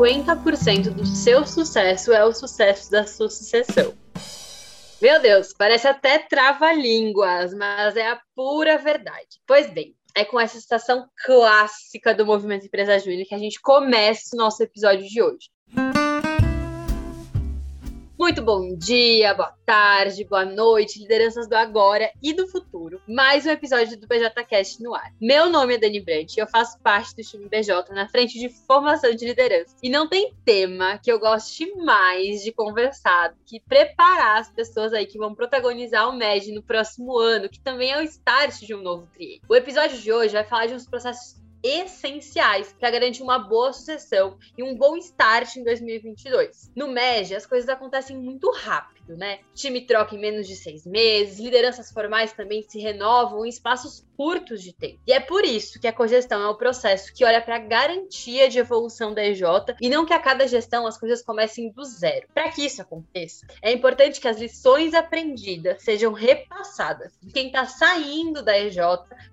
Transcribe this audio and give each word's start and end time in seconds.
50% 0.00 0.94
do 0.94 1.04
seu 1.04 1.46
sucesso 1.46 2.10
é 2.10 2.24
o 2.24 2.32
sucesso 2.32 2.90
da 2.90 3.06
sua 3.06 3.28
sucessão. 3.28 3.94
Meu 5.00 5.20
Deus, 5.20 5.52
parece 5.52 5.86
até 5.86 6.18
trava-línguas, 6.18 7.52
mas 7.52 7.94
é 7.96 8.08
a 8.08 8.20
pura 8.34 8.78
verdade. 8.78 9.38
Pois 9.46 9.70
bem, 9.70 9.94
é 10.16 10.24
com 10.24 10.40
essa 10.40 10.58
citação 10.58 11.06
clássica 11.26 12.14
do 12.14 12.24
movimento 12.24 12.64
Empresa 12.64 12.98
Júnior 12.98 13.26
que 13.26 13.34
a 13.34 13.38
gente 13.38 13.60
começa 13.60 14.34
o 14.34 14.38
nosso 14.38 14.62
episódio 14.62 15.06
de 15.06 15.22
hoje. 15.22 15.50
Muito 18.20 18.42
bom 18.42 18.76
dia, 18.76 19.32
boa 19.32 19.54
tarde, 19.64 20.24
boa 20.24 20.44
noite, 20.44 20.98
lideranças 20.98 21.48
do 21.48 21.54
agora 21.54 22.12
e 22.22 22.34
do 22.34 22.46
futuro. 22.46 23.00
Mais 23.08 23.46
um 23.46 23.50
episódio 23.50 23.98
do 23.98 24.06
BJCast 24.06 24.82
no 24.82 24.94
ar. 24.94 25.10
Meu 25.18 25.48
nome 25.48 25.76
é 25.76 25.78
Dani 25.78 26.02
Brandt 26.02 26.36
e 26.36 26.42
eu 26.42 26.46
faço 26.46 26.78
parte 26.80 27.16
do 27.16 27.22
time 27.22 27.48
BJ 27.48 27.94
na 27.94 28.06
frente 28.08 28.38
de 28.38 28.50
formação 28.66 29.14
de 29.14 29.24
liderança. 29.24 29.74
E 29.82 29.88
não 29.88 30.06
tem 30.06 30.34
tema 30.44 30.98
que 30.98 31.10
eu 31.10 31.18
goste 31.18 31.74
mais 31.76 32.42
de 32.42 32.52
conversar 32.52 33.34
que 33.46 33.58
preparar 33.58 34.40
as 34.40 34.52
pessoas 34.52 34.92
aí 34.92 35.06
que 35.06 35.16
vão 35.16 35.34
protagonizar 35.34 36.06
o 36.06 36.12
MED 36.12 36.52
no 36.52 36.62
próximo 36.62 37.18
ano, 37.18 37.48
que 37.48 37.58
também 37.58 37.90
é 37.90 37.98
o 38.00 38.02
start 38.02 38.60
de 38.60 38.74
um 38.74 38.82
novo 38.82 39.08
triênio. 39.14 39.40
O 39.48 39.56
episódio 39.56 39.96
de 39.96 40.12
hoje 40.12 40.34
vai 40.34 40.44
falar 40.44 40.66
de 40.66 40.74
uns 40.74 40.86
processos 40.86 41.39
essenciais 41.62 42.72
para 42.72 42.90
garantir 42.90 43.22
uma 43.22 43.38
boa 43.38 43.72
sucessão 43.72 44.38
e 44.56 44.62
um 44.62 44.74
bom 44.74 44.96
start 44.96 45.56
em 45.56 45.64
2022. 45.64 46.70
No 46.74 46.88
MEG, 46.88 47.34
as 47.34 47.46
coisas 47.46 47.68
acontecem 47.68 48.16
muito 48.16 48.50
rápido, 48.50 48.99
né? 49.16 49.40
O 49.52 49.54
time 49.54 49.80
troca 49.82 50.14
em 50.14 50.20
menos 50.20 50.46
de 50.46 50.56
seis 50.56 50.86
meses, 50.86 51.38
lideranças 51.38 51.90
formais 51.90 52.32
também 52.32 52.62
se 52.62 52.78
renovam 52.78 53.44
em 53.44 53.48
espaços 53.48 54.04
curtos 54.20 54.62
de 54.62 54.74
tempo. 54.74 55.00
E 55.06 55.14
é 55.14 55.18
por 55.18 55.46
isso 55.46 55.80
que 55.80 55.86
a 55.88 55.92
cogestão 55.94 56.42
é 56.42 56.48
o 56.48 56.54
processo 56.54 57.10
que 57.14 57.24
olha 57.24 57.40
para 57.40 57.56
a 57.56 57.58
garantia 57.58 58.50
de 58.50 58.58
evolução 58.58 59.14
da 59.14 59.24
EJ 59.24 59.42
e 59.80 59.88
não 59.88 60.04
que 60.04 60.12
a 60.12 60.18
cada 60.18 60.46
gestão 60.46 60.86
as 60.86 60.98
coisas 60.98 61.22
comecem 61.22 61.70
do 61.72 61.82
zero. 61.84 62.28
Para 62.34 62.50
que 62.50 62.66
isso 62.66 62.82
aconteça, 62.82 63.46
é 63.62 63.72
importante 63.72 64.20
que 64.20 64.28
as 64.28 64.38
lições 64.38 64.92
aprendidas 64.92 65.82
sejam 65.82 66.12
repassadas 66.12 67.12
de 67.22 67.32
quem 67.32 67.46
está 67.46 67.64
saindo 67.64 68.42
da 68.42 68.58
EJ 68.58 68.76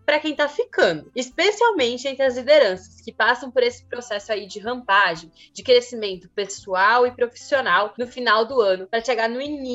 para 0.05 0.19
quem 0.21 0.31
está 0.31 0.47
ficando, 0.47 1.11
especialmente 1.13 2.07
entre 2.07 2.23
as 2.23 2.37
lideranças 2.37 3.01
que 3.01 3.11
passam 3.11 3.51
por 3.51 3.63
esse 3.63 3.83
processo 3.83 4.31
aí 4.31 4.47
de 4.47 4.59
rampagem, 4.59 5.29
de 5.51 5.63
crescimento 5.63 6.29
pessoal 6.29 7.05
e 7.05 7.11
profissional 7.11 7.93
no 7.97 8.07
final 8.07 8.45
do 8.45 8.61
ano, 8.61 8.87
para 8.87 9.03
chegar 9.03 9.27
no 9.27 9.41
início 9.41 9.66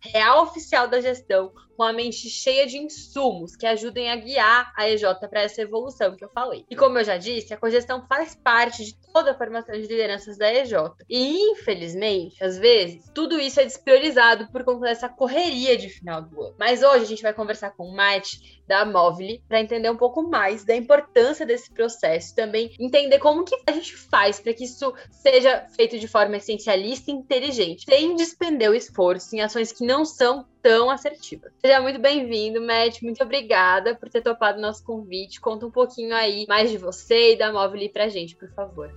real 0.00 0.44
oficial 0.44 0.88
da 0.88 1.00
gestão 1.00 1.52
com 1.76 1.82
a 1.82 1.92
mente 1.92 2.28
cheia 2.30 2.66
de 2.66 2.78
insumos 2.78 3.56
que 3.56 3.66
ajudem 3.66 4.10
a 4.10 4.16
guiar 4.16 4.72
a 4.76 4.88
EJ 4.88 5.02
para 5.28 5.42
essa 5.42 5.62
evolução 5.62 6.16
que 6.16 6.24
eu 6.24 6.28
falei. 6.30 6.64
E 6.70 6.76
como 6.76 6.98
eu 6.98 7.04
já 7.04 7.16
disse, 7.16 7.52
a 7.52 7.56
cogestão 7.56 8.06
faz 8.06 8.34
parte 8.34 8.84
de 8.84 8.96
toda 9.12 9.32
a 9.32 9.34
formação 9.34 9.74
de 9.74 9.82
lideranças 9.82 10.38
da 10.38 10.52
EJ. 10.52 10.72
E 11.08 11.50
infelizmente, 11.50 12.42
às 12.42 12.58
vezes, 12.58 13.10
tudo 13.14 13.38
isso 13.38 13.60
é 13.60 13.64
despriorizado 13.64 14.48
por 14.50 14.64
conta 14.64 14.86
dessa 14.86 15.08
correria 15.08 15.76
de 15.76 15.88
final 15.88 16.22
do 16.22 16.42
ano. 16.42 16.54
Mas 16.58 16.82
hoje 16.82 17.04
a 17.04 17.08
gente 17.08 17.22
vai 17.22 17.34
conversar 17.34 17.70
com 17.70 17.84
o 17.84 17.94
Mate 17.94 18.62
da 18.66 18.84
Movile 18.84 19.42
para 19.48 19.60
entender 19.60 19.90
um 19.90 19.96
pouco 19.96 20.22
mais 20.22 20.64
da 20.64 20.74
importância 20.74 21.46
desse 21.46 21.70
processo, 21.70 22.34
também 22.34 22.74
entender 22.78 23.18
como 23.18 23.44
que 23.44 23.56
a 23.66 23.72
gente 23.72 23.96
faz 23.96 24.40
para 24.40 24.54
que 24.54 24.64
isso 24.64 24.92
seja 25.10 25.66
feito 25.76 25.98
de 25.98 26.08
forma 26.08 26.36
essencialista 26.36 27.10
e 27.10 27.14
inteligente, 27.14 27.84
sem 27.84 28.16
despender 28.16 28.70
o 28.70 28.74
esforço 28.74 29.34
em 29.34 29.40
ações 29.40 29.72
que 29.72 29.84
não 29.84 30.04
são 30.04 30.46
tão 30.62 30.88
assertivas. 30.88 31.52
Seja 31.60 31.80
muito 31.80 31.98
bem-vindo, 31.98 32.60
Matt. 32.60 33.02
Muito 33.02 33.22
obrigada 33.22 33.94
por 33.94 34.08
ter 34.08 34.22
topado 34.22 34.58
o 34.58 34.62
nosso 34.62 34.82
convite. 34.82 35.40
Conta 35.40 35.66
um 35.66 35.70
pouquinho 35.70 36.14
aí 36.14 36.46
mais 36.48 36.70
de 36.70 36.78
você 36.78 37.32
e 37.32 37.36
da 37.36 37.52
Mobile 37.52 37.90
pra 37.90 38.08
gente, 38.08 38.34
por 38.34 38.48
favor. 38.54 38.90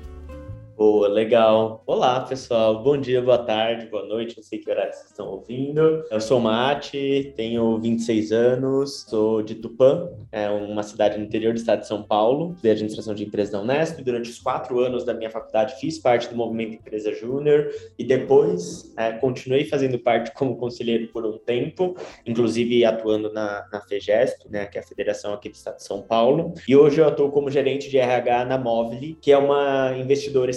Boa, 0.77 1.07
legal. 1.07 1.81
Olá, 1.87 2.19
pessoal. 2.19 2.83
Bom 2.83 2.97
dia, 2.97 3.19
boa 3.19 3.39
tarde, 3.39 3.87
boa 3.87 4.05
noite. 4.05 4.37
Não 4.37 4.43
sei 4.43 4.59
que 4.59 4.69
horário 4.69 4.93
vocês 4.93 5.09
estão 5.09 5.27
ouvindo. 5.27 6.05
Eu 6.11 6.21
sou 6.21 6.39
Mate, 6.39 7.33
tenho 7.35 7.79
26 7.79 8.31
anos, 8.31 9.03
sou 9.09 9.41
de 9.41 9.55
Tupã, 9.55 10.07
é 10.31 10.47
uma 10.51 10.83
cidade 10.83 11.17
no 11.17 11.25
interior 11.25 11.51
do 11.51 11.57
estado 11.57 11.79
de 11.79 11.87
São 11.87 12.03
Paulo. 12.03 12.51
Estudei 12.51 12.73
administração 12.73 13.15
de 13.15 13.25
empresas 13.25 13.51
da 13.51 13.59
Unesp. 13.59 14.03
Durante 14.03 14.29
os 14.29 14.37
quatro 14.37 14.79
anos 14.79 15.03
da 15.03 15.15
minha 15.15 15.31
faculdade, 15.31 15.79
fiz 15.79 15.97
parte 15.97 16.29
do 16.29 16.35
movimento 16.35 16.75
Empresa 16.75 17.11
Júnior 17.11 17.71
e 17.97 18.03
depois 18.03 18.93
é, 18.95 19.13
continuei 19.13 19.65
fazendo 19.65 19.97
parte 19.97 20.31
como 20.33 20.57
conselheiro 20.57 21.07
por 21.07 21.25
um 21.25 21.39
tempo, 21.39 21.97
inclusive 22.23 22.85
atuando 22.85 23.33
na, 23.33 23.65
na 23.73 23.81
FEGESP, 23.81 24.47
né, 24.51 24.67
que 24.67 24.77
é 24.77 24.81
a 24.81 24.85
federação 24.85 25.33
aqui 25.33 25.49
do 25.49 25.55
estado 25.55 25.77
de 25.77 25.83
São 25.83 26.03
Paulo. 26.03 26.53
E 26.67 26.75
hoje 26.75 27.01
eu 27.01 27.07
atuo 27.07 27.31
como 27.31 27.49
gerente 27.49 27.89
de 27.89 27.97
RH 27.97 28.45
na 28.45 28.59
Mobile, 28.59 29.17
que 29.19 29.31
é 29.31 29.37
uma 29.39 29.97
investidora 29.97 30.51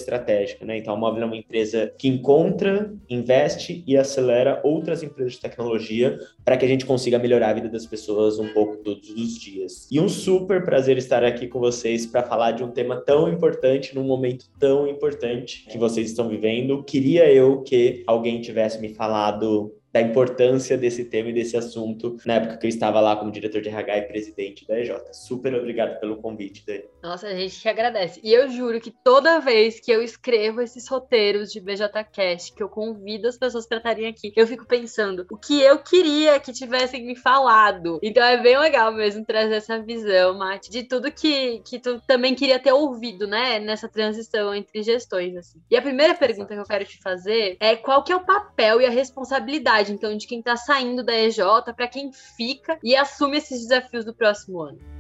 né? 0.65 0.79
Então, 0.79 0.95
a 0.95 0.97
Móvel 0.97 1.23
é 1.23 1.27
uma 1.27 1.37
empresa 1.37 1.93
que 1.99 2.09
encontra, 2.09 2.93
investe 3.09 3.85
e 3.87 3.97
acelera 3.97 4.61
outras 4.65 5.03
empresas 5.03 5.35
de 5.35 5.41
tecnologia 5.41 6.19
para 6.45 6.57
que 6.57 6.65
a 6.65 6.69
gente 6.69 6.87
consiga 6.87 7.19
melhorar 7.19 7.51
a 7.51 7.55
vida 7.55 7.69
das 7.69 7.87
pessoas 7.87 8.39
um 8.39 8.49
pouco 8.49 8.77
todos 8.79 9.11
os 9.11 9.39
dias. 9.39 9.89
E 9.91 10.01
um 10.01 10.09
super 10.09 10.65
prazer 10.65 10.99
estar 10.99 11.25
aqui 11.25 11.47
com 11.47 11.61
vocês 11.61 12.07
para 12.07 12.23
falar 12.23 12.53
de 12.53 12.65
um 12.65 12.71
tema 12.71 12.97
tão 12.97 13.29
importante 13.29 13.95
num 13.95 14.05
momento 14.05 14.47
tão 14.59 14.87
importante 14.87 15.67
que 15.71 15.79
vocês 15.79 16.11
estão 16.11 16.29
vivendo. 16.29 16.83
Queria 16.83 17.31
eu 17.33 17.63
que 17.63 18.03
alguém 18.07 18.41
tivesse 18.41 18.81
me 18.81 18.91
falado 18.91 19.73
da 19.93 20.01
importância 20.01 20.79
desse 20.79 21.05
tema 21.05 21.31
e 21.31 21.33
desse 21.33 21.57
assunto 21.57 22.17
na 22.25 22.35
época 22.35 22.57
que 22.59 22.67
eu 22.67 22.69
estava 22.69 23.01
lá 23.01 23.17
como 23.17 23.33
diretor 23.33 23.61
de 23.61 23.69
RH 23.69 23.99
e 23.99 24.03
presidente 24.03 24.67
da 24.67 24.79
EJ. 24.79 24.93
Super 25.13 25.55
obrigado 25.55 25.99
pelo 25.99 26.17
convite, 26.17 26.65
Dani. 26.65 26.85
Nossa, 27.03 27.29
a 27.29 27.35
gente 27.35 27.61
que 27.61 27.69
agradece. 27.69 28.21
E 28.23 28.33
eu 28.33 28.49
juro 28.49 28.81
que 28.81 28.91
toda 28.91 29.41
vez 29.41 29.81
que 29.81 29.91
eu 29.91 30.03
escrevo 30.03 30.61
esses 30.61 30.87
roteiros 30.87 31.51
de 31.51 31.61
BJCast, 31.61 32.53
que 32.53 32.63
eu 32.63 32.69
convido 32.69 33.27
as 33.27 33.39
pessoas 33.39 33.67
para 33.67 33.79
estarem 33.79 34.07
aqui, 34.07 34.33
eu 34.37 34.47
fico 34.47 34.67
pensando 34.67 35.27
o 35.31 35.37
que 35.37 35.61
eu 35.61 35.79
queria 35.79 36.39
que 36.39 36.53
tivessem 36.53 37.07
me 37.07 37.17
falado. 37.17 37.99
Então 38.03 38.23
é 38.23 38.41
bem 38.41 38.59
legal 38.59 38.93
mesmo 38.93 39.25
trazer 39.25 39.55
essa 39.55 39.81
visão, 39.81 40.37
Mate, 40.37 40.71
de 40.71 40.83
tudo 40.83 41.11
que, 41.11 41.61
que 41.61 41.79
tu 41.79 42.01
também 42.07 42.35
queria 42.35 42.59
ter 42.59 42.73
ouvido, 42.73 43.27
né, 43.27 43.59
nessa 43.59 43.89
transição 43.89 44.55
entre 44.55 44.83
gestões, 44.83 45.37
assim. 45.37 45.61
E 45.71 45.77
a 45.77 45.83
primeira 45.83 46.15
pergunta 46.15 46.55
que 46.55 46.61
eu 46.61 46.65
quero 46.65 46.85
te 46.85 46.99
fazer 47.01 47.57
é 47.61 47.77
qual 47.77 48.05
que 48.05 48.13
é 48.13 48.17
o 48.17 48.25
papel 48.25 48.81
e 48.81 48.87
a 48.87 48.91
responsabilidade 48.91 49.93
então, 49.93 50.17
de 50.17 50.27
quem 50.27 50.41
está 50.41 50.57
saindo 50.57 51.03
da 51.03 51.15
EJ 51.15 51.41
para 51.75 51.89
quem 51.89 52.13
fica 52.13 52.79
e 52.85 52.95
assume 52.95 53.39
esses 53.39 53.63
desafios 53.63 54.05
do 54.05 54.15
próximo 54.15 54.61
ano? 54.61 55.00